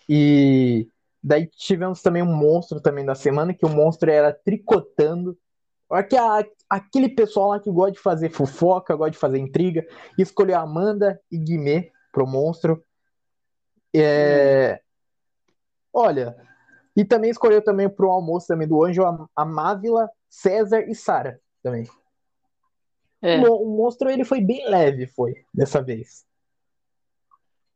[0.09, 0.89] E
[1.25, 5.37] daí tivemos também um monstro também da semana, que o monstro era tricotando.
[5.89, 9.87] Olha que a- aquele pessoal lá que gosta de fazer fofoca, gosta de fazer intriga,
[10.19, 12.85] escolheu Amanda e Guimê pro monstro.
[13.95, 14.81] É,
[15.93, 16.37] Olha,
[16.97, 21.41] e também escolheu também pro almoço também do Anjo a, a Mávila, César e Sara
[21.63, 21.89] também.
[23.23, 26.27] É, O, o monstro ele foi bem leve, foi, dessa vez.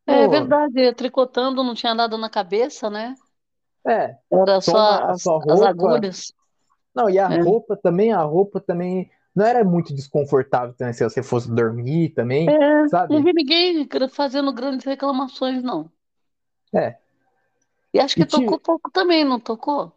[0.07, 3.15] é Pô, verdade, tricotando não tinha nada na cabeça, né?
[3.87, 4.79] É, Era só
[5.11, 6.33] as, as agulhas.
[6.95, 7.29] Não, e a É.
[7.29, 12.57] roupa também, a roupa também não era muito desconfortável também, se você fosse dormir também,
[12.57, 13.23] É, não sabe?
[13.23, 15.91] vi ninguém fazendo grandes reclamações, não.
[16.75, 16.99] É,
[17.95, 19.93] E acho e que tocou tive pouco também, não tocou?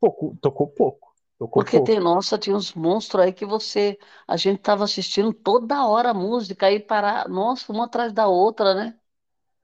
[0.00, 2.00] pouco, tocou pouco, tocou Porque tem, pouco.
[2.00, 6.66] nossa, tinha uns monstros aí que você, a gente tava assistindo toda hora a música
[6.66, 8.98] aí para, nossa, uma atrás da outra, né?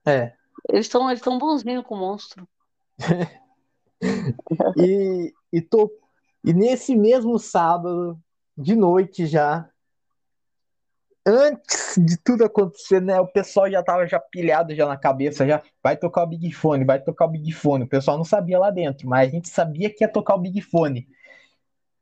[0.05, 0.35] É,
[0.69, 2.47] Eles estão eles estão bonzinhos com o monstro.
[4.77, 5.91] e, e, tô,
[6.43, 8.19] e nesse mesmo sábado,
[8.57, 9.69] de noite já,
[11.25, 15.61] antes de tudo acontecer, né, o pessoal já tava já pilhado já na cabeça, já
[15.83, 17.83] vai tocar o Big Fone, vai tocar o Big Fone.
[17.83, 20.61] O pessoal não sabia lá dentro, mas a gente sabia que ia tocar o Big
[20.61, 21.07] Fone.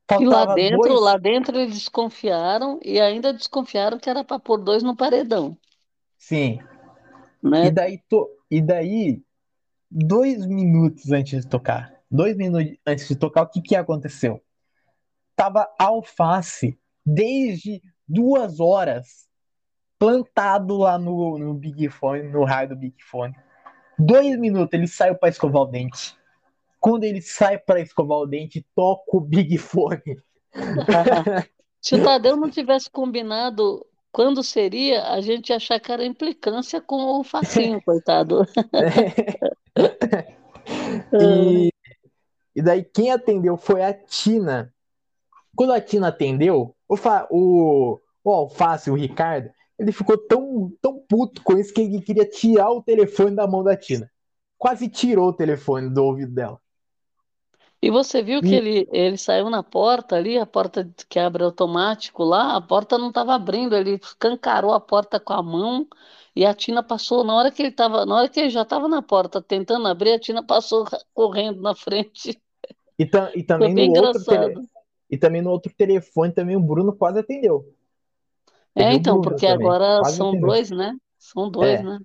[0.09, 4.39] E lá Faltava dentro, dois, lá dentro eles desconfiaram e ainda desconfiaram que era para
[4.39, 5.57] pôr dois no paredão,
[6.17, 6.59] sim.
[7.43, 7.71] E né?
[7.71, 8.29] daí, to...
[8.49, 9.21] e daí,
[9.91, 14.41] dois minutos antes de tocar, dois minutos antes de tocar, o que que aconteceu?
[15.35, 19.27] Tava alface desde duas horas
[19.99, 23.35] plantado lá no, no Big Fone, no raio do Big Fone.
[23.97, 26.15] Dois minutos, ele saiu para escovar o dente.
[26.79, 30.21] Quando ele sai para escovar o dente, toca o Big Fone.
[31.81, 36.81] Se o Tadeu não tivesse combinado quando seria, a gente ia achar que era implicância
[36.81, 38.45] com o Facinho, coitado.
[41.13, 41.71] E, e
[42.67, 44.73] daí quem atendeu foi a Tina.
[45.55, 46.95] Quando a Tina atendeu, o,
[47.31, 49.49] o, o Alface, o Ricardo,
[49.79, 53.63] ele ficou tão, tão puto com isso que ele queria tirar o telefone da mão
[53.63, 54.09] da Tina.
[54.57, 56.59] Quase tirou o telefone do ouvido dela.
[57.81, 61.43] E você viu que E, ele, ele saiu na porta ali, a porta que abre
[61.43, 65.87] automático lá, a porta não estava abrindo, ele escancarou a porta com a mão
[66.35, 68.87] e a Tina passou, na hora que ele tava, na hora que ele já estava
[68.87, 72.41] na porta tentando abrir, a Tina passou correndo na frente.
[72.97, 74.67] E, tam- e também no outro tele,
[75.09, 77.73] e também no outro telefone também o Bruno quase atendeu.
[78.75, 80.47] É, então, porque também, agora são atendeu.
[80.47, 80.95] dois, né?
[81.17, 81.83] São dois, É.
[81.83, 81.99] né?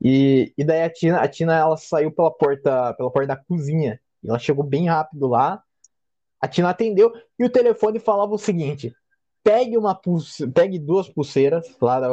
[0.00, 4.00] E, e daí a Tina, a Tina ela saiu pela porta, pela porta da cozinha.
[4.22, 5.60] E ela chegou bem rápido lá.
[6.40, 8.94] A Tina atendeu e o telefone falava o seguinte:
[9.42, 10.46] pegue uma pulse...
[10.48, 12.08] pegue duas pulseiras lá da,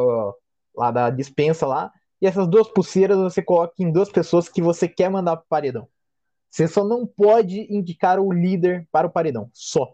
[0.76, 4.88] lá da dispensa lá, e essas duas pulseiras você coloca em duas pessoas que você
[4.88, 5.88] quer mandar pro paredão.
[6.56, 9.94] Você só não pode indicar o líder para o paredão, só.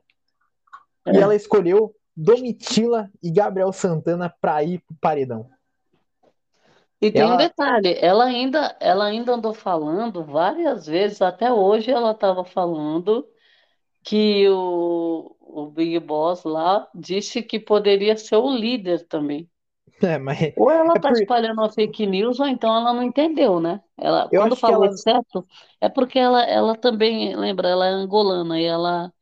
[1.07, 1.19] E É.
[1.19, 5.49] ela escolheu Domitila e Gabriel Santana para ir pro paredão.
[7.01, 11.89] E tem um Ela, detalhe, ela ainda, ela ainda andou falando várias vezes, até hoje
[11.89, 13.27] ela estava falando
[14.03, 19.49] que o, o Big Boss lá disse que poderia ser o líder também.
[20.07, 23.03] é, mas Ou ela é está por, espalhando uma fake news, ou então ela não
[23.03, 23.81] entendeu, né?
[23.97, 25.47] Ela, eu quando falou ela, exceto,
[25.79, 29.13] é porque ela, ela também, lembra, ela é angolana e ela,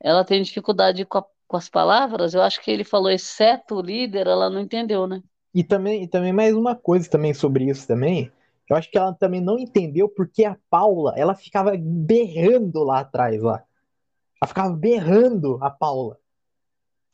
[0.00, 2.34] ela tem dificuldade com, a- com as palavras.
[2.34, 5.22] Eu acho que ele falou exceto o líder, ela não entendeu, né?
[5.54, 8.30] e também, e também mais uma coisa também sobre isso também,
[8.68, 13.40] eu acho que ela também não entendeu porque a Paula, ela ficava berrando lá atrás,
[13.40, 13.62] lá.
[14.42, 16.18] Ela ficava berrando a Paula.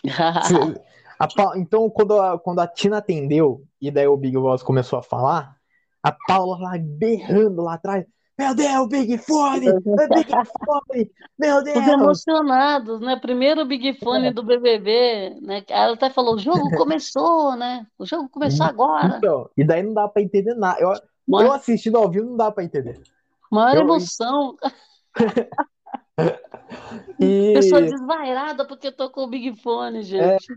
[1.28, 5.02] Pa- Então, quando a, quando a Tina atendeu e daí o Big Boss começou a
[5.02, 5.56] falar,
[6.02, 8.04] a Paula lá berrando lá atrás,
[8.38, 9.68] meu Deus, Big Fone!
[9.68, 11.10] É Big Fone!
[11.38, 11.86] Meu Os Deus!
[11.86, 13.16] emocionados, né?
[13.16, 15.62] Primeiro Big Fone do BBB, né?
[15.68, 17.86] Ela até falou, o jogo começou, né?
[17.98, 19.18] O jogo começou agora.
[19.18, 20.80] Então, e daí não dá pra entender nada.
[20.80, 23.00] Eu, eu Maior, assistindo ao vivo não dá pra entender.
[23.50, 24.56] maior Eu, emoção.
[27.54, 30.52] Pessoa e, desvairada porque tocou o Big Fone, é, gente.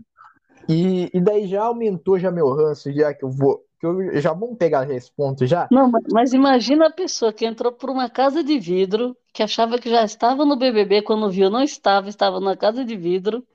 [0.68, 3.64] E, e daí já aumentou já meu ranço, já que eu vou.
[3.78, 5.68] Que eu, já vamos pegar esse ponto já?
[5.70, 9.78] Não, ma- mas imagina a pessoa que entrou por uma casa de vidro, que achava
[9.78, 13.46] que já estava no BBB, quando viu não estava, estava na casa de vidro.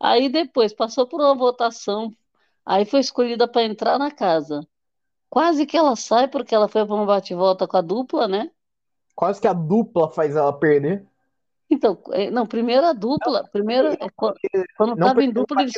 [0.00, 2.10] Aí depois passou por uma votação,
[2.66, 4.66] aí foi escolhida para entrar na casa.
[5.30, 8.50] Quase que ela sai porque ela foi para um bate-volta com a dupla, né?
[9.14, 11.04] Quase que a dupla faz ela perder.
[11.68, 14.32] Então, eh, não, primeiro a dupla, primeiro, eh, qu-
[14.76, 15.74] quando Não estava em perdeu o dupla, eles.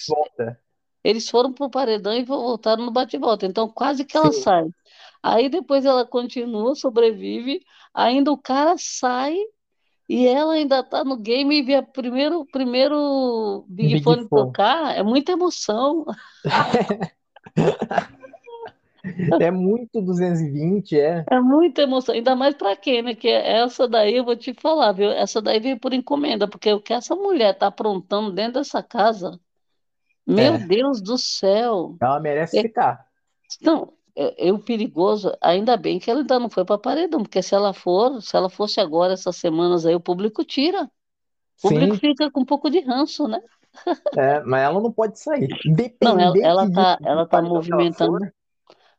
[1.02, 3.46] Eles foram pro paredão e voltaram no bate-volta.
[3.46, 4.42] Então, quase que ela Sim.
[4.42, 4.68] sai.
[5.22, 7.60] Aí depois ela continua, sobrevive,
[7.92, 9.36] ainda o cara sai
[10.08, 14.46] e ela ainda tá no game e vê a primeiro, primeiro Big Big Fone Fone.
[14.46, 16.04] tocar, é muita emoção.
[19.40, 21.24] É muito 220, é.
[21.30, 23.14] É muita emoção, ainda mais pra quem, né?
[23.14, 25.10] Que essa daí eu vou te falar, viu?
[25.10, 29.38] Essa daí veio por encomenda, porque o que essa mulher tá aprontando dentro dessa casa,
[30.28, 30.58] meu É.
[30.58, 32.00] Deus do céu.
[32.00, 33.08] Ela merece É, ficar.
[33.62, 37.42] não, é, é o perigoso, ainda bem que ela ainda não foi para paredão, porque
[37.42, 40.84] se ela for, se ela fosse agora essas semanas aí, o público tira.
[40.84, 40.90] O
[41.68, 43.40] público Sim, fica com um pouco de ranço, né?
[44.16, 45.48] é, mas ela não pode sair.
[46.02, 48.18] Não, ela, ela tá, ela tá que ela movimentando,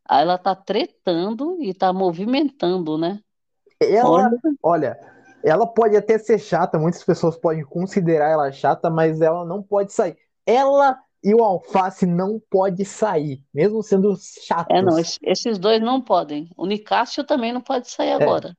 [0.10, 3.24] ela tá tretando e tá movimentando, né?
[3.80, 5.00] ela, Olha, olha,
[5.44, 9.94] ela pode até ser chata, muitas pessoas podem considerar ela chata, mas ela não pode
[9.94, 10.18] sair.
[10.46, 14.16] Ela e o Alface não pode sair, mesmo sendo
[14.70, 16.50] é não, esses dois não podem.
[16.56, 18.14] O Nicásio também não pode sair É.
[18.14, 18.56] agora.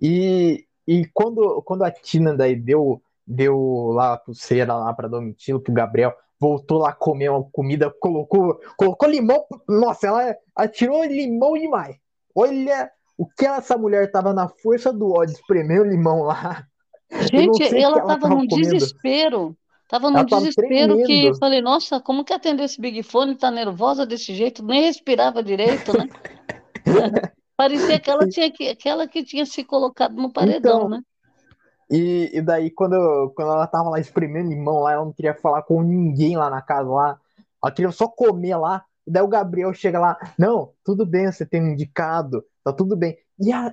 [0.00, 5.60] E, e quando, quando a Tina daí deu, deu lá a pulseira lá pra Domitila,
[5.60, 9.44] pro Gabriel, voltou lá comer uma comida, colocou, colocou limão.
[9.68, 11.96] Nossa, ela atirou limão demais.
[12.34, 16.66] Olha o que essa mulher tava na força do ódio, espremeu limão lá.
[17.32, 18.70] Gente, o ela ela tava tava num comendo.
[18.70, 19.56] desespero.
[19.94, 21.38] Tava num desespero que tremendo.
[21.38, 23.36] falei, nossa, como que atendeu esse Big Fone?
[23.36, 26.08] Tá nervosa desse jeito, nem respirava direito, né?
[27.56, 31.00] Parecia que ela tinha que, aquela que tinha se colocado no paredão, Então, né?
[31.88, 35.62] e, e daí quando, quando ela tava lá espremendo limão lá, ela não queria falar
[35.62, 37.20] com ninguém lá na casa lá.
[37.62, 38.84] Ela queria só comer lá.
[39.06, 42.96] E daí o Gabriel chega lá, não, tudo bem, você tem um indicado, tá tudo
[42.96, 43.16] bem.
[43.38, 43.72] E a,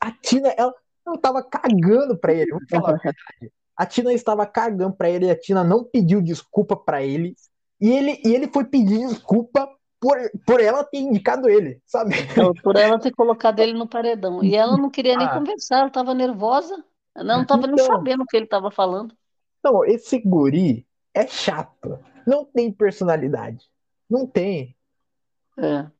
[0.00, 0.72] a Tina, ela,
[1.06, 3.52] ela tava cagando pra ele, vamos falar a verdade.
[3.78, 7.34] A Tina estava cagando pra ele, e a Tina não pediu desculpa pra ele,
[7.80, 12.14] e ele, e ele foi pedir desculpa por, por ela ter indicado ele, sabe?
[12.32, 14.42] Então, Por ela ter colocado ele no paredão.
[14.42, 16.84] E ela não queria nem Ah, conversar, ela tava nervosa.
[17.14, 19.14] Ela não tava nem então, sabendo o que ele tava falando.
[19.60, 23.64] então, esse guri é chato, não tem personalidade,
[24.08, 24.76] não tem.
[25.56, 25.90] É.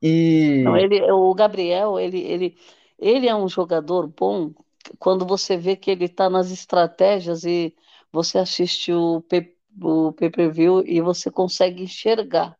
[0.00, 2.58] E ele, o Gabriel, ele, ele,
[2.98, 4.52] ele é um jogador bom
[4.98, 7.74] quando você vê que ele está nas estratégias e
[8.12, 12.56] você assiste o, pay- o pay-per-view e você consegue enxergar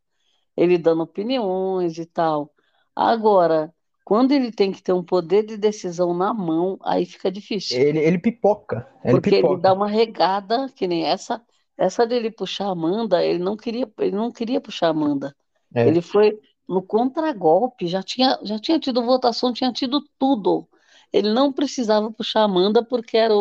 [0.57, 2.53] ele dando opiniões e tal.
[2.97, 7.83] Agora, quando ele tem que ter um poder de decisão na mão, aí fica difícil.
[7.89, 9.75] ele, ele pipoca, ele Porque ele dá pipoca.
[9.75, 11.45] uma regada, que nem essa,
[11.77, 15.37] essa dele puxar a Amanda, ele não queria, ele não queria puxar a Amanda.
[15.75, 16.39] É, Ele foi
[16.69, 20.69] no contragolpe, já tinha, já tinha tido votação, tinha tido tudo.
[21.13, 23.39] Ele não precisava puxar a Amanda porque era o,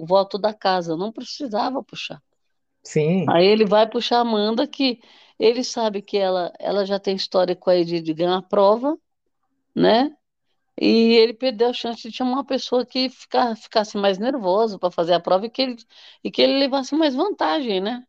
[0.00, 2.22] o, o voto da casa, não precisava puxar.
[2.84, 5.00] sim, Aí ele vai puxar a Amanda, que
[5.38, 8.98] ele sabe que ela, ela já tem histórico aí de, de ganhar a prova,
[9.76, 10.16] né?
[10.80, 14.90] E ele perdeu a chance de chamar uma pessoa que fica, ficasse mais nervoso para
[14.92, 15.76] fazer a prova e que ele,
[16.24, 18.04] e que ele levasse mais vantagem, né?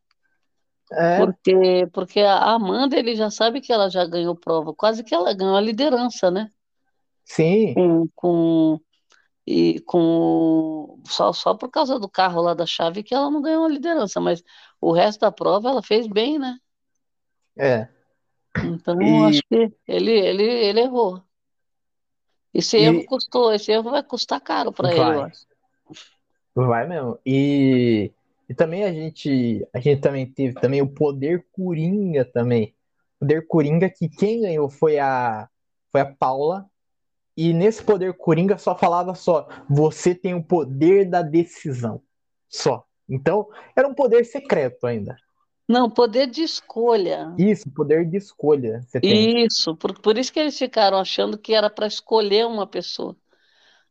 [0.91, 5.13] É, Porque, porque a Amanda, ele já sabe que ela já ganhou prova, quase que
[5.13, 6.51] ela ganhou a liderança, né?
[7.25, 8.79] Sim, Com, com,
[9.47, 13.65] e com só, só por causa do carro lá da chave que ela não ganhou
[13.65, 14.43] a liderança, mas
[14.81, 16.57] o resto da prova ela fez bem, né?
[17.57, 17.89] é.
[18.61, 21.23] Então, E, acho que ele, ele, ele errou.
[22.53, 25.45] Esse erro e custou, esse erro vai custar caro para ele, eu vai, acho.
[26.55, 27.19] vai mesmo.
[27.25, 28.11] E,
[28.49, 32.75] e também a gente, a gente também teve também o poder Coringa também.
[33.19, 35.49] Poder Coringa que quem ganhou foi a,
[35.91, 36.69] foi a Paula.
[37.35, 42.01] E nesse poder Coringa só falava só, você tem o poder da decisão.
[42.47, 42.85] Só.
[43.09, 45.17] Então, era um poder secreto ainda.
[45.67, 47.33] Não, poder de escolha.
[47.37, 48.81] Isso, poder de escolha.
[49.01, 53.15] Isso, por, por isso que eles ficaram achando que era para escolher uma pessoa.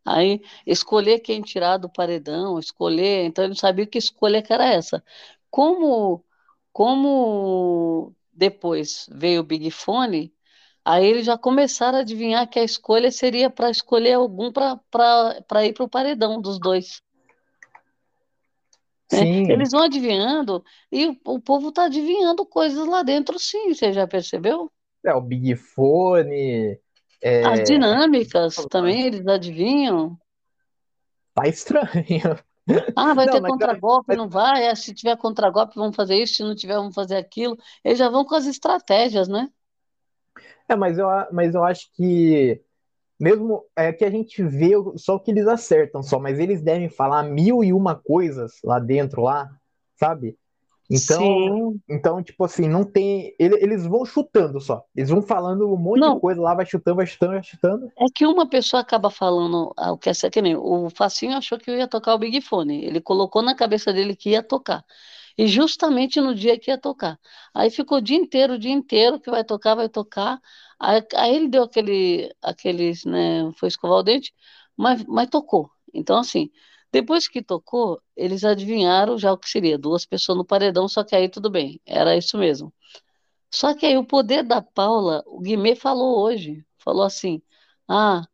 [0.05, 3.25] Aí, escolher quem tirar do paredão, escolher.
[3.25, 5.03] Então, ele não sabia que escolha que era essa.
[5.51, 6.25] Como,
[6.73, 10.33] como depois veio o Big Fone,
[10.85, 15.73] aí eles já começaram a adivinhar que a escolha seria para escolher algum para ir
[15.75, 17.03] para o paredão dos dois.
[19.13, 19.27] né?
[19.27, 23.93] Sim, Eles vão adivinhando e o, o povo está adivinhando coisas lá dentro, sim, você
[23.93, 24.71] já percebeu?
[25.05, 26.79] é o Big Fone,
[27.41, 30.19] As é, dinâmicas também eles adivinham.
[31.35, 32.39] tá estranho.
[32.95, 34.69] Ah, vai Não, ter contragolpe, mas, não vai?
[34.69, 37.57] Ah, Se tiver contragolpe, vamos fazer isso, se não tiver, vamos fazer aquilo.
[37.85, 39.51] Eles já vão com as estratégias, né?
[40.73, 42.61] É, mas, eu, mas eu acho que
[43.21, 46.89] mesmo é que a gente vê só o que eles acertam só, mas eles devem
[46.89, 49.51] falar mil e uma coisas lá dentro, lá,
[49.97, 50.37] sabe?
[50.91, 51.81] Então, Sim.
[51.89, 53.35] então tipo assim, não tem.
[53.39, 54.85] ele- Eles vão chutando só.
[54.97, 57.93] Eles vão falando um monte de Não, coisa lá, vai chutando, vai chutando, vai chutando.
[57.99, 61.59] é que uma pessoa acaba falando ah, o que é que nem o Facinho achou
[61.59, 62.85] que eu ia tocar o Big Fone.
[62.85, 64.85] Ele colocou na cabeça dele que ia tocar.
[65.37, 67.19] E justamente no dia que ia tocar.
[67.55, 70.41] Aí ficou o dia inteiro, o dia inteiro que vai tocar, vai tocar.
[70.79, 74.33] Aí, aí ele deu aquele, aqueles, né, foi escovar o dente,
[74.77, 75.71] mas, mas tocou.
[75.95, 76.51] Então, assim,
[76.93, 81.15] depois que tocou, eles adivinharam já o que seria, duas pessoas no paredão, só que
[81.17, 82.73] aí tudo bem, era isso mesmo.
[83.51, 87.43] Só que aí o poder da Paula, o Guimê falou hoje, falou assim,
[87.89, 88.27] ah,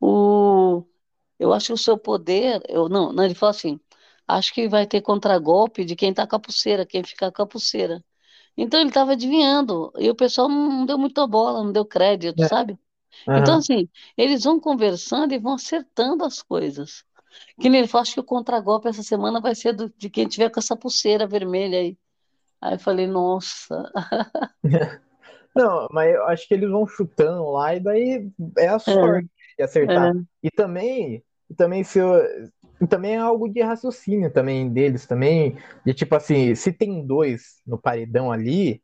[0.00, 0.84] o,
[1.38, 3.80] eu acho que o seu poder, eu, não, não, ele falou assim,
[4.26, 7.46] acho que vai ter contragolpe de quem tá com a pulseira, quem ficar com a
[7.46, 8.04] pulseira.
[8.56, 12.46] Então ele estava adivinhando, e o pessoal não, deu muita bola, não deu crédito, É,
[12.46, 12.78] sabe?
[13.34, 13.58] Então, aham.
[13.58, 17.04] assim, eles vão conversando e vão acertando as coisas.
[17.60, 20.28] Que nem ele falou, acho que o contragolpe essa semana vai ser do- de quem
[20.28, 21.98] tiver com essa pulseira vermelha aí.
[22.60, 23.90] Aí eu falei, nossa,
[25.54, 29.28] Não, mas eu acho que eles vão chutando lá e daí é a é, sorte
[29.58, 30.10] de acertar.
[30.10, 32.08] é, E também, e também se eu,
[32.82, 35.56] e também é algo de raciocínio também deles também,
[35.86, 38.82] de tipo assim, se tem dois no paredão ali,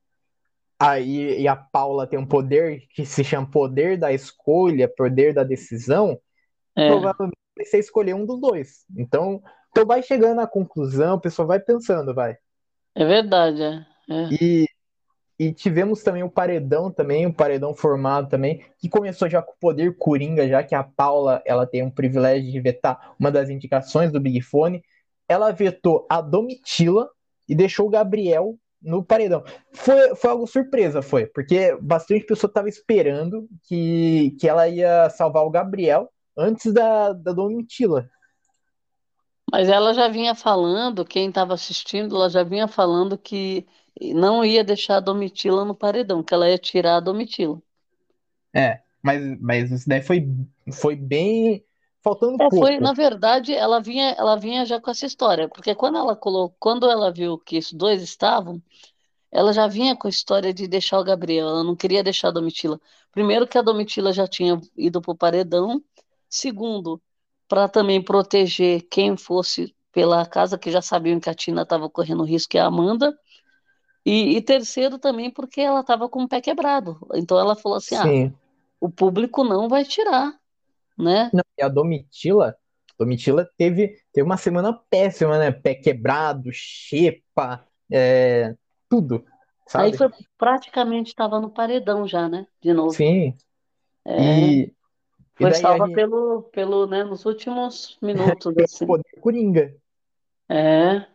[0.78, 5.42] aí e a Paula tem um poder que se chama poder da escolha, poder da
[5.42, 6.16] decisão,
[6.76, 8.84] é, provavelmente você escolher um dos dois.
[8.96, 9.42] Então,
[9.72, 12.36] então vai chegando à conclusão, o pessoal vai pensando, vai.
[12.94, 14.66] é verdade, é, é, E
[15.38, 19.58] E tivemos também o paredão também, o paredão formado também, que começou já com o
[19.60, 24.10] poder coringa, já que a Paula ela tem um privilégio de vetar uma das indicações
[24.10, 24.82] do Big Fone.
[25.28, 27.08] Ela vetou a Domitila
[27.48, 29.44] e deixou o Gabriel no paredão.
[29.72, 35.44] Foi, foi algo surpresa, foi, porque bastante pessoa estava esperando que, que ela ia salvar
[35.44, 38.08] o Gabriel antes da, da Domitila.
[39.50, 43.66] Mas ela já vinha falando, quem estava assistindo, ela já vinha falando que
[44.00, 47.60] não ia deixar a Domitila no paredão, que ela ia tirar a Domitila.
[48.54, 50.28] É, mas, mas isso daí foi,
[50.72, 51.64] foi bem.
[52.02, 52.80] faltando É, foi, pouco.
[52.80, 56.90] na verdade, ela vinha, ela vinha já com essa história, porque quando ela colocou, quando
[56.90, 58.62] ela viu que os dois estavam,
[59.30, 62.30] ela já vinha com a história de deixar o Gabriel, ela não queria deixar a
[62.32, 62.80] Domitila.
[63.12, 65.82] Primeiro que a Domitila já tinha ido pro paredão,
[66.28, 67.00] segundo,
[67.48, 72.24] para também proteger quem fosse pela casa, que já sabiam que a Tina estava correndo
[72.24, 73.18] risco, que é a Amanda.
[74.04, 76.98] E, e terceiro também porque ela estava com o pé quebrado.
[77.14, 78.34] Então ela falou assim: ah, Sim.
[78.80, 80.38] o público não vai tirar,
[80.96, 81.30] né?
[81.32, 82.56] Não, e a Domitila,
[82.98, 85.50] Domitila teve, teve uma semana péssima, né?
[85.52, 88.54] Pé quebrado, xepa, é,
[88.88, 89.24] tudo,
[89.74, 89.96] Aí sabe?
[89.96, 92.46] foi praticamente estava no paredão já, né?
[92.60, 92.92] De novo.
[92.92, 93.34] Sim.
[94.04, 94.74] É, E,
[95.34, 98.86] foi daí a salva gente pelo, pelo, né, nos últimos minutos, assim.
[98.86, 99.76] poder Coringa.
[100.48, 101.06] É,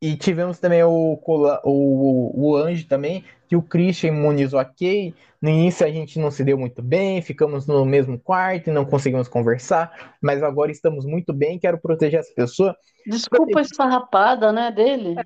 [0.00, 1.20] E tivemos também o,
[1.64, 5.12] o, o Anjo também, que o Christian imunizou a Kay.
[5.42, 8.84] No início a gente não se deu muito bem, ficamos no mesmo quarto e não
[8.84, 12.74] conseguimos conversar, mas agora estamos muito bem, quero proteger as pessoas.
[13.06, 15.16] desculpa a esfarrapada, né, dele.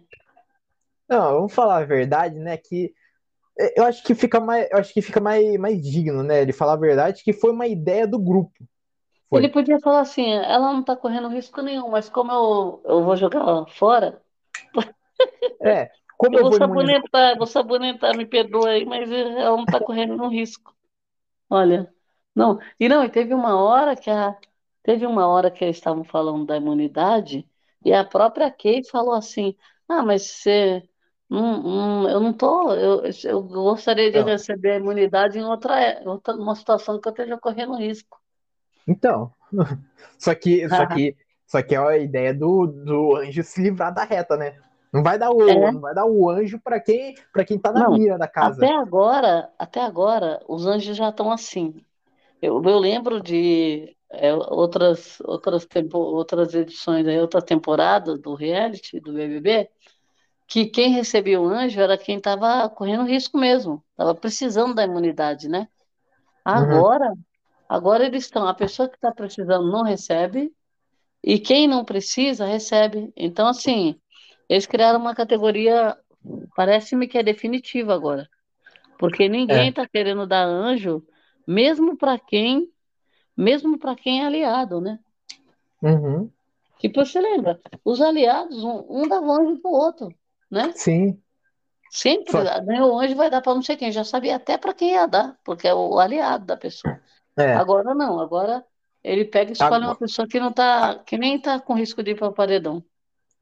[1.09, 2.57] Não, vamos falar a verdade, né?
[2.57, 2.95] Que
[3.59, 6.41] é, eu acho que fica mais, eu acho que fica mais, mais digno, né?
[6.41, 8.53] Ele falar a verdade que foi uma ideia do grupo.
[9.31, 9.49] Ele Foi.
[9.49, 13.41] podia falar assim, ela não tá correndo risco nenhum, mas como eu, eu vou jogar
[13.41, 14.21] ela fora,
[15.65, 16.97] É, como eu eu vou vou imunizar.
[16.99, 20.75] sabonetar, vou sabonetar, me perdoa aí, mas ela não tá correndo nenhum risco.
[21.51, 21.93] Olha,
[22.35, 24.37] não, e não, e teve uma hora que a,
[24.83, 27.49] teve uma hora que eles estavam falando da imunidade
[27.85, 29.57] e a própria Kay falou assim,
[29.89, 30.89] ah, mas você,
[31.31, 36.03] não, não- eu não tô, eu, eu gostaria de Então, receber a imunidade em outra,
[36.07, 38.21] outra, uma situação que eu esteja correndo risco.
[38.87, 39.33] então.
[40.19, 41.17] Só que, só que,
[41.47, 44.57] só que é a ideia do, do anjo se livrar da reta, né?
[44.93, 47.73] Não vai dar o, É, não vai dar o anjo para quem, para quem tá
[47.73, 48.73] na não, mira da até casa.
[48.73, 51.85] agora, até agora, os anjos já estão assim.
[52.43, 59.01] Eu, eu lembro de é, outras, outras, tempo, outras edições, aí, outras temporadas do reality,
[59.01, 59.71] do BBB,
[60.49, 65.49] que quem recebia o anjo era quem estava correndo risco mesmo, estava precisando da imunidade,
[65.49, 65.69] né?
[66.55, 67.15] Uhum, Agora,
[67.69, 70.55] agora eles estão, a pessoa que está precisando não recebe,
[71.23, 73.13] e quem não precisa recebe.
[73.17, 73.97] Então, assim,
[74.53, 75.97] eles criaram uma categoria,
[76.57, 78.29] parece-me que é definitiva agora,
[78.99, 79.71] porque ninguém é.
[79.71, 81.07] está querendo dar anjo,
[81.47, 82.73] mesmo para quem,
[83.37, 84.99] mesmo para quem é aliado, né?
[85.83, 86.33] Uhum,
[86.79, 87.61] Tipo, você lembra?
[87.85, 90.15] Os aliados, um, um dava anjo pro outro,
[90.51, 90.75] né?
[90.75, 91.23] sim.
[91.91, 94.73] Sempre, Só, né, o anjo vai dar para não sei quem, já sabia até para
[94.75, 96.99] quem ia dar, porque é o aliado da pessoa.
[97.39, 97.55] é.
[97.55, 98.65] Agora não, agora
[99.05, 102.03] ele pega e escolhe uma Agora, pessoa que não tá, que nem tá com risco
[102.03, 102.85] de ir para o paredão.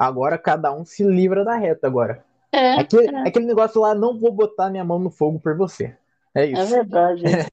[0.01, 2.25] Agora cada um se livra da reta agora.
[2.51, 5.95] É, Aquele, é, aquele negócio lá, não vou botar minha mão no fogo por você.
[6.35, 6.67] É é isso.
[6.67, 7.23] verdade.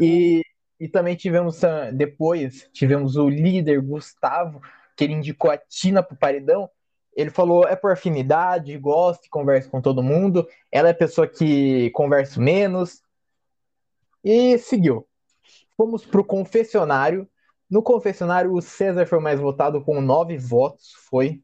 [0.00, 0.42] E,
[0.80, 4.62] e também tivemos, ah, depois, tivemos o líder Gustavo,
[4.96, 6.70] que ele indicou a Tina pro paredão.
[7.14, 10.48] Ele falou, é por afinidade, gosta, conversa com todo mundo.
[10.72, 13.02] Ela é a pessoa que conversa menos.
[14.24, 15.06] E seguiu.
[15.76, 17.28] Fomos pro confessionário.
[17.68, 21.42] No confessionário, o César foi mais votado com nove votos, foi.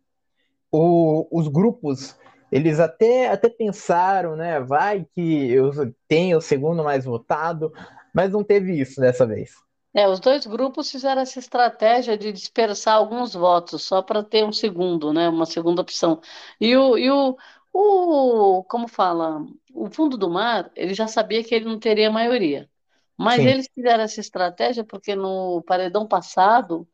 [0.78, 2.16] O, os grupos,
[2.52, 4.60] eles até, até pensaram, né?
[4.60, 5.70] Vai que eu
[6.08, 7.72] tenho o segundo mais votado,
[8.14, 9.52] mas não teve isso dessa vez.
[9.94, 14.52] É, os dois grupos fizeram essa estratégia de dispersar alguns votos, só para ter um
[14.52, 15.28] segundo, né?
[15.28, 16.20] Uma segunda opção.
[16.60, 17.36] E o, e o,
[17.72, 19.40] o, como fala,
[19.72, 22.70] o fundo do mar, ele já sabia que ele não teria maioria.
[23.16, 26.86] Mas Sim, eles fizeram essa estratégia porque no paredão passado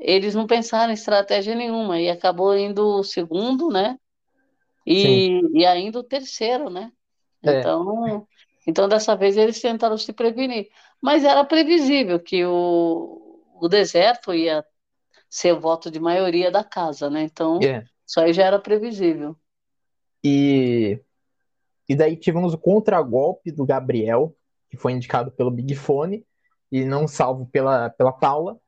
[0.00, 3.98] eles não pensaram em estratégia nenhuma e acabou indo o segundo, né?
[4.86, 5.40] sim.
[5.54, 6.90] E, e ainda o terceiro, né?
[7.42, 8.26] É, Então,
[8.66, 10.68] então dessa vez eles tentaram se prevenir.
[11.00, 14.64] Mas era previsível que o, o deserto ia
[15.28, 17.22] ser o voto de maioria da casa, né?
[17.22, 17.84] Então, é.
[18.06, 19.36] isso aí já era previsível.
[20.24, 21.00] E,
[21.88, 24.36] e daí tivemos o contragolpe do Gabriel,
[24.68, 26.26] que foi indicado pelo Big Fone,
[26.70, 28.58] e não salvo pela, pela Paula.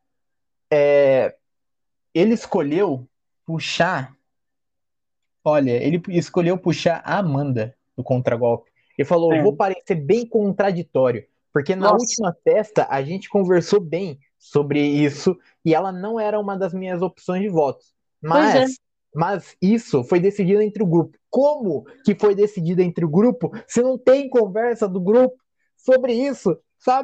[2.15, 3.07] Ele escolheu
[3.45, 4.17] puxar
[5.45, 8.71] Olha, ele escolheu puxar a Amanda do contragolpe.
[8.97, 9.57] Ele falou: vou É.
[9.57, 15.75] parecer bem contraditório, porque na Nossa, última festa a gente conversou bem sobre isso e
[15.75, 17.93] ela não era uma das minhas opções de votos.
[18.23, 18.29] é.
[18.29, 18.79] Mas,
[19.15, 21.19] mas isso foi decidido entre o grupo.
[21.29, 25.37] Como que foi decidido entre o grupo se não tem conversa do grupo
[25.77, 26.57] sobre isso,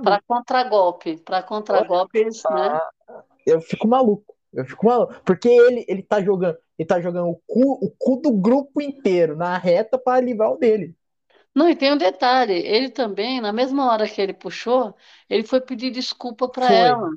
[0.02, 0.22] Para sabe?
[0.26, 2.80] contragolpe, para contragolpes, né?
[3.48, 4.34] Eu fico maluco.
[4.52, 5.14] Eu fico maluco.
[5.24, 9.36] Porque ele, ele tá jogando, ele tá jogando o cu, o cu do grupo inteiro
[9.36, 10.94] na reta para livrar o dele.
[11.54, 14.94] Não, e tem um detalhe, ele também, na mesma hora que ele puxou,
[15.28, 17.10] ele foi pedir desculpa para ela.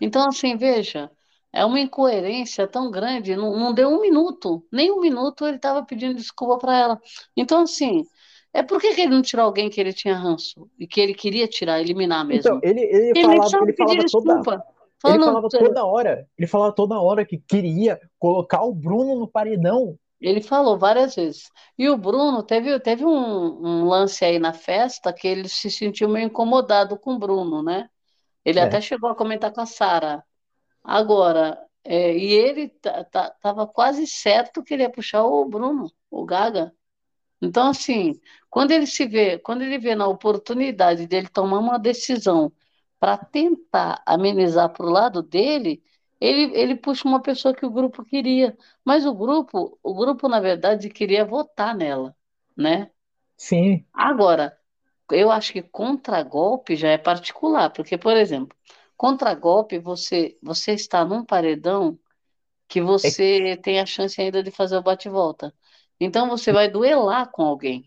[0.00, 1.10] Então, assim, veja,
[1.52, 5.84] é uma incoerência tão grande, não, não deu um minuto, nem um minuto ele estava
[5.84, 7.00] pedindo desculpa para ela.
[7.36, 8.08] Então, assim,
[8.54, 11.14] é por que que ele não tirou alguém que ele tinha ranço e que ele
[11.14, 12.62] queria tirar, eliminar Então, mesmo?
[12.62, 14.46] ele, ele Ele nem falava, ele falava toda,
[14.98, 15.10] desculpa.
[15.10, 19.28] ele Falando, falava toda hora, ele falava toda hora que queria colocar o Bruno no
[19.28, 19.98] paredão.
[20.20, 21.50] ele falou várias vezes.
[21.76, 23.10] E o Bruno teve, teve um,
[23.82, 27.88] um lance aí na festa que ele se sentiu meio incomodado com o Bruno, né?
[28.44, 30.24] Ele até É, chegou a comentar com a Sara.
[30.84, 36.72] Agora, é, e ele estava quase certo que ele ia puxar o Bruno, o Gaga.
[37.42, 38.20] Então, assim,
[38.50, 42.52] quando ele se vê, quando ele vê na oportunidade dele tomar uma decisão
[43.00, 45.82] para tentar amenizar para o lado dele,
[46.20, 48.56] ele, ele puxa uma pessoa que o grupo queria.
[48.84, 52.16] Mas o grupo, o grupo, na verdade, queria votar nela,
[52.56, 52.90] né?
[53.36, 54.56] sim, Agora,
[55.12, 58.56] eu acho que contragolpe já é particular, porque, por exemplo,
[58.96, 61.98] contragolpe, você, você está num paredão
[62.68, 65.54] que é, você tem a chance ainda de fazer o bate-volta.
[66.00, 67.84] Então você vai duelar com alguém.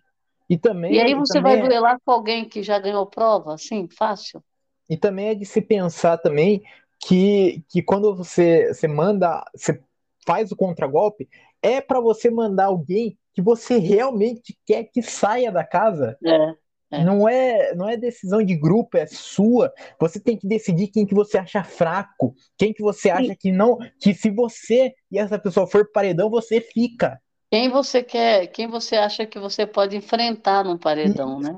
[0.48, 0.60] E
[0.90, 3.56] E aí também, e você vai também, é, duelar com alguém que já ganhou prova,
[3.56, 4.44] assim, fácil.
[4.92, 6.62] E também é de se pensar também
[7.00, 9.82] que, que quando você, você manda, você
[10.28, 11.30] faz o contragolpe,
[11.62, 16.18] é para você mandar alguém que você realmente quer que saia da casa.
[16.26, 16.56] É,
[16.92, 17.04] é.
[17.06, 19.72] Não é, não é decisão de grupo, é sua.
[19.98, 23.78] Você tem que decidir quem que você acha fraco, quem que você acha que não,
[23.98, 27.18] que se você e essa pessoa for paredão, você fica.
[27.50, 31.58] quem você quer, quem você acha que você pode enfrentar E, paredão, né?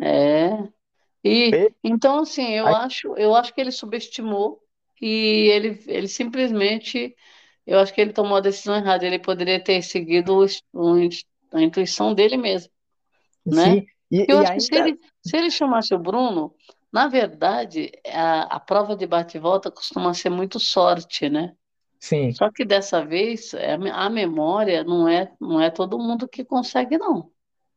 [0.00, 0.74] É.
[1.24, 4.62] E então assim, eu aí, acho, eu acho que ele subestimou
[5.00, 7.16] e ele, ele simplesmente,
[7.66, 9.06] eu acho que ele tomou a decisão errada.
[9.06, 12.72] Ele poderia ter seguido o ins- o ins- a intuição dele mesmo,
[13.50, 13.78] né?
[13.78, 16.54] sim, e, Eu e acho que se ainda, ele, se ele chamasse o Bruno,
[16.92, 21.54] na verdade, a, a prova de bate e volta costuma ser muito sorte, né?
[22.00, 26.44] sim, Só que dessa vez, é, a memória não é, não é todo mundo que
[26.44, 27.32] consegue, não.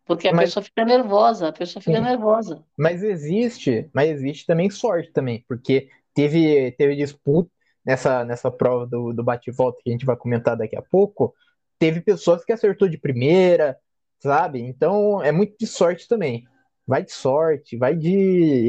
[0.07, 2.65] Porque a mas pessoa fica nervosa, a pessoa fica sim, nervosa.
[2.77, 7.51] mas existe, mas existe também sorte também, porque teve, teve disputa
[7.85, 11.33] nessa, nessa prova do, do bate-volta que a gente vai comentar daqui a pouco,
[11.79, 13.77] teve pessoas que acertou de primeira,
[14.19, 14.61] sabe?
[14.61, 16.45] Então é muito de sorte também.
[16.85, 18.09] Vai de sorte, vai de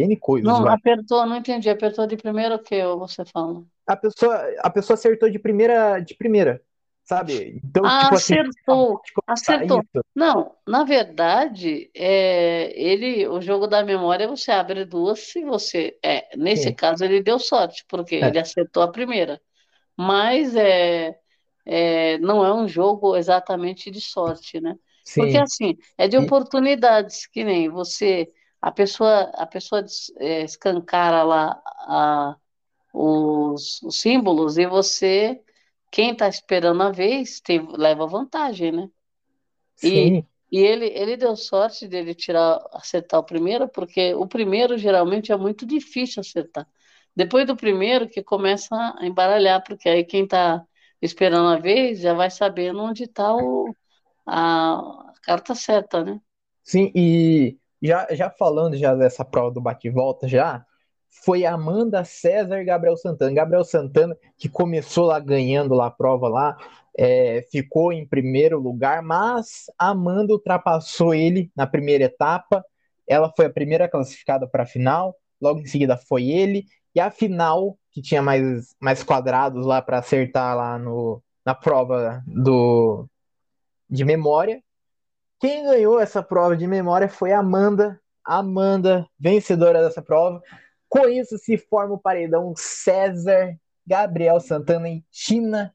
[0.02, 0.74] N coisas, Não, vai.
[0.74, 1.70] apertou, não entendi.
[1.70, 3.62] Apertou de primeiro o que você fala?
[3.86, 6.60] A pessoa, a pessoa acertou de primeira, de primeira,
[7.08, 7.60] sabe?
[7.64, 8.36] Então, Ah, tipo assim,
[9.26, 9.84] acertou.
[10.14, 15.96] Não, na verdade, é, ele, o jogo da memória, você abre duas se você.
[16.02, 19.40] É, nesse Sim, caso, ele deu sorte, porque ele é, acertou a primeira.
[19.96, 21.18] Mas é,
[21.66, 24.76] é, não é um jogo exatamente de sorte, né?
[25.14, 25.38] Porque sim.
[25.38, 28.32] assim, é de oportunidades, que nem você,
[28.62, 29.84] a pessoa, a pessoa
[30.18, 32.36] é, escancara lá a-
[32.92, 35.40] os, os símbolos e você,
[35.90, 38.90] quem está esperando a vez, tem, leva vantagem, né?
[39.82, 44.78] E, sim, e ele, ele deu sorte dele tirar, acertar o primeiro, porque o primeiro
[44.78, 46.66] geralmente é muito difícil acertar.
[47.14, 50.64] Depois do primeiro que começa a embaralhar, porque aí quem está
[51.02, 53.30] esperando a vez já vai sabendo onde está
[54.26, 56.20] a, a carta certa, né?
[56.62, 56.92] sim.
[56.94, 60.64] E já, já falando já dessa prova do bate-volta já,
[61.10, 63.34] foi Amanda César e Gabriel Santana.
[63.34, 66.56] Gabriel Santana, que começou lá ganhando lá a prova lá,
[66.96, 72.64] é, ficou em primeiro lugar, mas Amanda ultrapassou ele na primeira etapa.
[73.06, 77.10] Ela foi a primeira classificada para a final, logo em seguida foi ele, e a
[77.10, 83.06] final, que tinha mais, mais quadrados lá para acertar lá no, na prova do,
[83.88, 84.62] de memória.
[85.40, 88.00] Quem ganhou essa prova de memória foi Amanda.
[88.24, 90.42] Amanda, vencedora dessa prova.
[90.88, 95.74] Com isso se forma o paredão César, Gabriel Santana e China.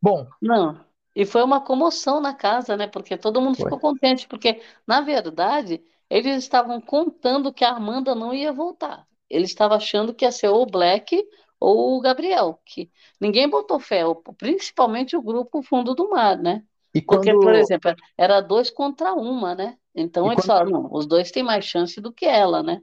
[0.00, 0.84] Bom, Não.
[1.14, 2.86] E foi uma comoção na casa, né?
[2.86, 3.70] Porque todo mundo foi.
[3.70, 9.06] ficou contente, porque, na verdade, eles estavam contando que a Amanda não ia voltar.
[9.28, 11.22] Eles estavam achando que ia ser ou o Black
[11.60, 14.02] ou o Gabriel, que ninguém botou fé,
[14.38, 16.64] principalmente o grupo Fundo do Mar, né?
[16.94, 19.78] E Porque, por quando, exemplo, era dois contra uma, né?
[20.22, 22.82] e Então eles quando, falaram, não, os dois têm mais chance do que ela, né?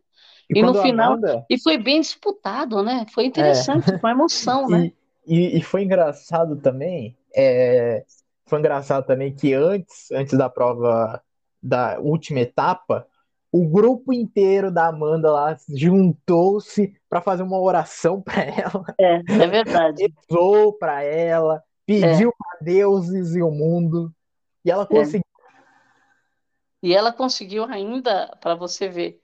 [0.50, 1.46] E E no final, Amanda.
[1.50, 3.06] e foi bem disputado, né?
[3.14, 4.92] Foi É, interessante, com emoção, né?
[5.28, 7.18] e, e, foi engraçado também.
[7.36, 8.04] é,
[8.48, 11.22] foi engraçado também que antes, antes da prova
[11.62, 13.06] da última etapa,
[13.52, 19.48] o grupo inteiro da Amanda lá juntou-se para fazer uma oração para ela, É, é
[19.48, 20.04] verdade.
[20.30, 21.64] rezou para ela,
[22.02, 24.14] É, pediu para deuses e o mundo,
[24.66, 24.88] e ela é.
[24.88, 25.24] conseguiu.
[26.82, 29.19] E ela conseguiu ainda, para você ver,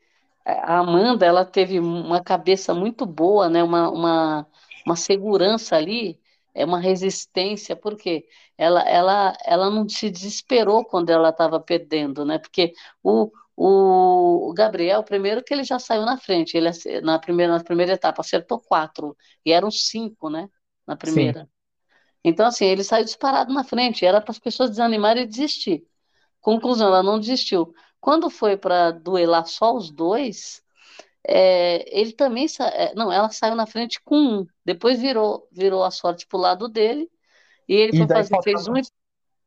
[0.46, 3.64] a Amanda, ela teve uma cabeça muito boa, né?
[3.64, 4.48] Uma, uma,
[4.86, 6.20] uma segurança ali,
[6.54, 8.28] é uma resistência, porque
[8.58, 12.38] ela, ela, ela não se desesperou quando ela estava perdendo, né?
[12.40, 12.74] Porque
[13.04, 16.70] o, o, Gabriel, primeiro que ele já saiu na frente, ele
[17.02, 20.50] na primeira, na primeira etapa acertou quatro, e eram cinco, né?
[20.88, 21.50] Na Sim, primeira.
[22.24, 25.86] Então, assim, ele saiu disparado na frente, era para as pessoas desanimarem e desistir.
[26.42, 27.74] Conclusão, ela não desistiu.
[28.06, 30.64] Quando foi para duelar só os dois,
[31.28, 32.48] é, ele também.
[32.48, 34.48] sa- é, não, ela saiu na frente com um.
[34.66, 37.10] Depois virou, virou a sorte pro lado dele.
[37.68, 38.84] E ele e foi fazer, fez um, e-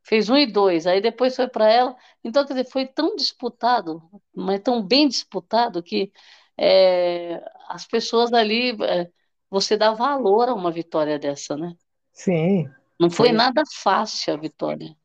[0.03, 0.87] fez um e dois.
[0.87, 1.95] Aí depois foi para ela.
[2.23, 4.01] Então, quer dizer, foi tão disputado,
[4.35, 6.11] mas tão bem disputado, que
[6.57, 8.71] é, as pessoas ali.
[8.83, 9.11] é,
[9.49, 11.75] você dá valor a uma vitória dessa, né?
[12.13, 14.95] Sim, Não foi foi, nada fácil a vitória.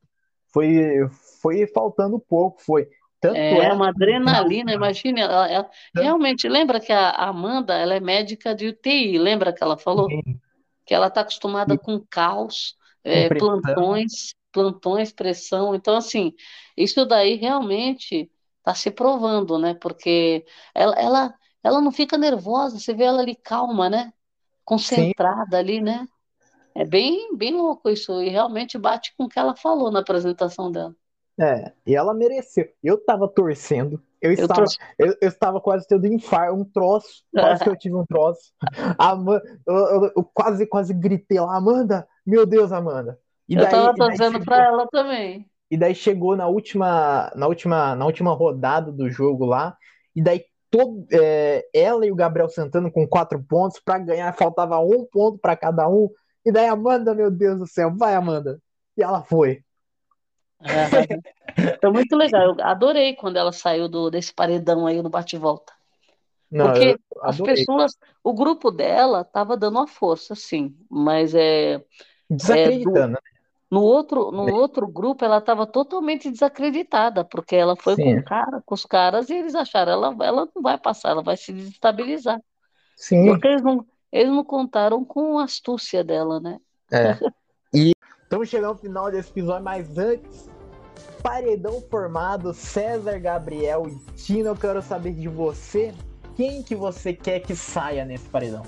[0.53, 1.09] foi,
[1.43, 2.89] foi faltando pouco, foi.
[3.25, 7.95] Tanto É é uma adrenalina, imagine, ela, ela- tanto realmente, lembra que a Amanda, ela
[7.95, 10.19] é médica de UTI, lembra que ela falou?
[10.25, 10.41] em
[10.87, 15.75] Que ela está acostumada com caos, com é, plantões, plantões, pressão.
[15.75, 16.35] Então, assim,
[16.77, 19.75] isso daí realmente está se provando, né?
[19.75, 20.45] Porque
[20.75, 24.13] ela, ela, ela não fica nervosa, você vê ela ali calma, né?
[24.65, 25.59] Concentrada Sim.
[25.59, 26.09] ali, né?
[26.75, 30.71] É bem, bem louco isso, e realmente bate com o que ela falou na apresentação
[30.73, 30.95] dela.
[31.39, 32.69] É, e ela mereceu.
[32.83, 34.65] Eu tava torcendo, eu, eu estava,
[34.99, 38.53] eu, eu, estava quase tendo infarto, um troço, quase que eu tive um troço.
[38.97, 43.19] Amanda, eu, eu, eu, quase, quase gritei lá, Amanda, meu Deus, Amanda.
[43.49, 45.51] E daí, eu tava torcendo para ela também.
[45.71, 49.77] E daí chegou na última, na última, na última rodada do jogo lá,
[50.15, 54.79] e daí todo, é, ela e o Gabriel Santana com quatro pontos para ganhar, faltava
[54.79, 56.09] um ponto para cada um.
[56.45, 58.61] E daí Amanda, meu Deus do céu, vai Amanda.
[58.97, 59.63] E ela foi.
[60.65, 62.43] É, foi muito legal.
[62.43, 65.73] Eu adorei quando ela saiu do, desse paredão aí no bate-volta.
[66.51, 71.83] Porque as pessoas, o grupo dela tava dando uma força, sim, mas é.
[72.31, 73.19] Desacreditando, é, do, né?
[73.71, 78.75] No outro, no outro grupo, ela estava totalmente desacreditada, porque ela foi com, cara, com
[78.75, 82.41] os caras e eles acharam ela, ela não vai passar, ela vai se desestabilizar.
[82.95, 83.27] Sim.
[83.27, 86.59] Porque eles não, eles não contaram com a astúcia dela, né?
[86.93, 87.19] É.
[87.77, 87.91] E
[88.23, 90.49] estamos chegando ao final desse episódio, mas antes,
[91.25, 95.95] paredão formado, César, Gabriel e Tina, eu quero saber de você,
[96.37, 98.63] quem que você quer que saia nesse paredão?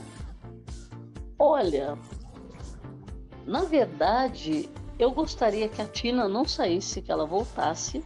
[1.39, 1.99] Olha,
[3.45, 8.03] na verdade, eu gostaria que a Tina não saísse, que ela voltasse.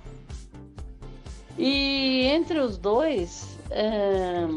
[1.57, 4.49] E entre os dois, é...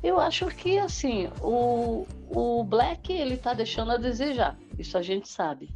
[0.00, 4.56] eu acho que assim, o, o Black ele tá deixando a desejar.
[4.78, 5.74] Isso a gente sabe.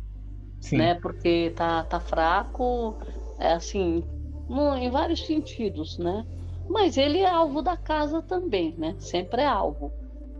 [0.60, 0.78] Sim.
[0.78, 0.94] Né?
[0.94, 2.96] Porque tá, tá fraco,
[3.38, 4.04] é assim,
[4.48, 6.26] no, em vários sentidos, né?
[6.68, 8.94] Mas ele é alvo da casa também, né?
[8.98, 9.92] Sempre é alvo.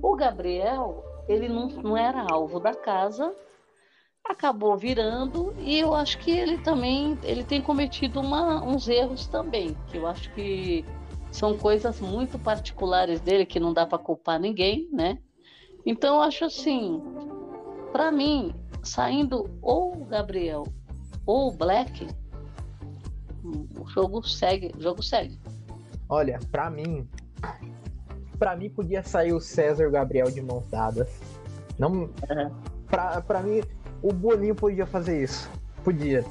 [0.02, 3.34] O Gabriel, ele não, não era alvo da casa,
[4.24, 9.76] acabou virando e eu acho que ele também ele tem cometido uma, uns erros também
[9.88, 10.84] que eu acho que
[11.32, 15.18] são coisas muito particulares dele que não dá para culpar ninguém né
[15.84, 17.02] então eu acho assim
[17.92, 20.64] para mim saindo ou o Gabriel
[21.26, 22.08] ou o Black
[23.42, 25.38] o jogo segue o jogo segue
[26.08, 27.08] olha para mim
[28.38, 31.10] para mim podia sair o César e o Gabriel de mãos dadas
[31.78, 32.10] não uhum.
[32.86, 33.62] para mim
[34.02, 35.50] o Boninho podia fazer isso.
[35.84, 36.24] Podia.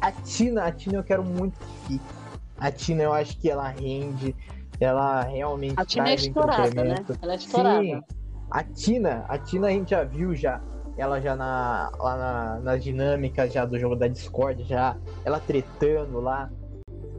[0.00, 2.04] A Tina, a Tina eu quero muito que fique.
[2.58, 4.34] A Tina eu acho que ela rende,
[4.80, 5.74] ela realmente.
[5.76, 6.94] A Tina é estourada, né?
[7.20, 7.82] Ela é estourada.
[7.82, 8.02] Sim.
[8.50, 10.60] A Tina, a Tina a gente já viu já.
[10.96, 14.96] Ela já na, lá na, nas dinâmicas já do jogo da Discord, já.
[15.24, 16.50] Ela tretando lá.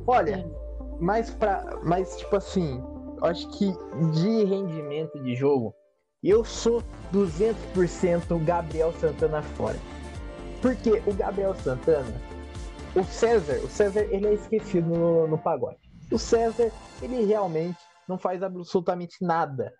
[0.05, 0.49] Olha,
[0.99, 1.80] mas pra.
[1.84, 2.84] Mas tipo assim,
[3.21, 3.71] acho que
[4.11, 5.75] de rendimento de jogo,
[6.23, 6.82] eu sou
[7.13, 9.78] 200% Gabriel Santana fora.
[10.61, 12.13] Porque o Gabriel Santana,
[12.95, 15.78] o César, o César ele é esquecido no, no pagode.
[16.11, 16.71] O César,
[17.01, 19.71] ele realmente não faz absolutamente nada.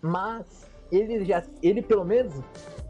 [0.00, 2.34] Mas ele já, ele pelo menos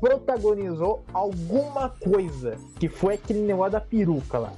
[0.03, 4.53] protagonizou alguma coisa, que foi aquele negócio da peruca lá.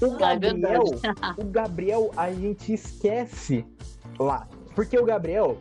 [0.00, 3.64] O ah, é Gabriel, é o Gabriel a gente esquece
[4.18, 5.58] lá, porque o Gabriel,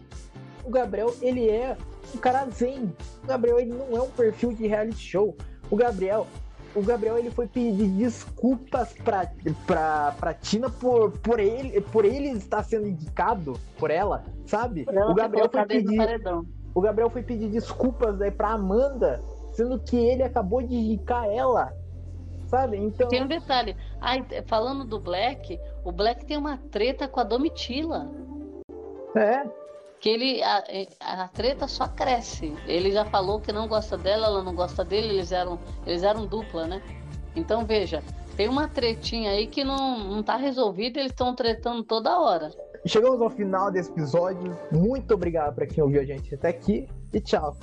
[0.65, 1.77] o Gabriel ele é
[2.15, 2.91] um cara zen.
[3.23, 5.37] O Gabriel ele não é um perfil de reality show.
[5.69, 6.25] O Gabriel,
[6.73, 9.31] o Gabriel ele foi pedir desculpas pra,
[9.67, 14.83] pra, pra Tina por, por, ele, por ele estar sendo indicado por ela, sabe?
[14.83, 15.99] Por ela o Gabriel foi pedir.
[16.73, 19.21] O Gabriel foi pedir desculpas aí pra Amanda,
[19.53, 21.73] sendo que ele acabou de indicar ela.
[22.47, 22.77] Sabe?
[22.77, 23.07] Então...
[23.07, 23.75] Tem um detalhe.
[23.99, 28.09] Ai, falando do Black, o Black tem uma treta com a Domitila.
[29.15, 29.45] É
[30.01, 30.63] que ele a,
[30.99, 32.57] a, treta só cresce.
[32.65, 36.25] Ele já falou que não gosta dela, ela não gosta dele, eles eram eles eram
[36.25, 36.81] dupla, né?
[37.35, 38.03] Então veja,
[38.35, 42.51] tem uma tretinha aí que não, não tá resolvida, eles estão tretando toda hora.
[42.85, 44.57] Chegamos ao final desse episódio.
[44.71, 47.55] Muito obrigado para quem ouviu a gente até aqui e tchau.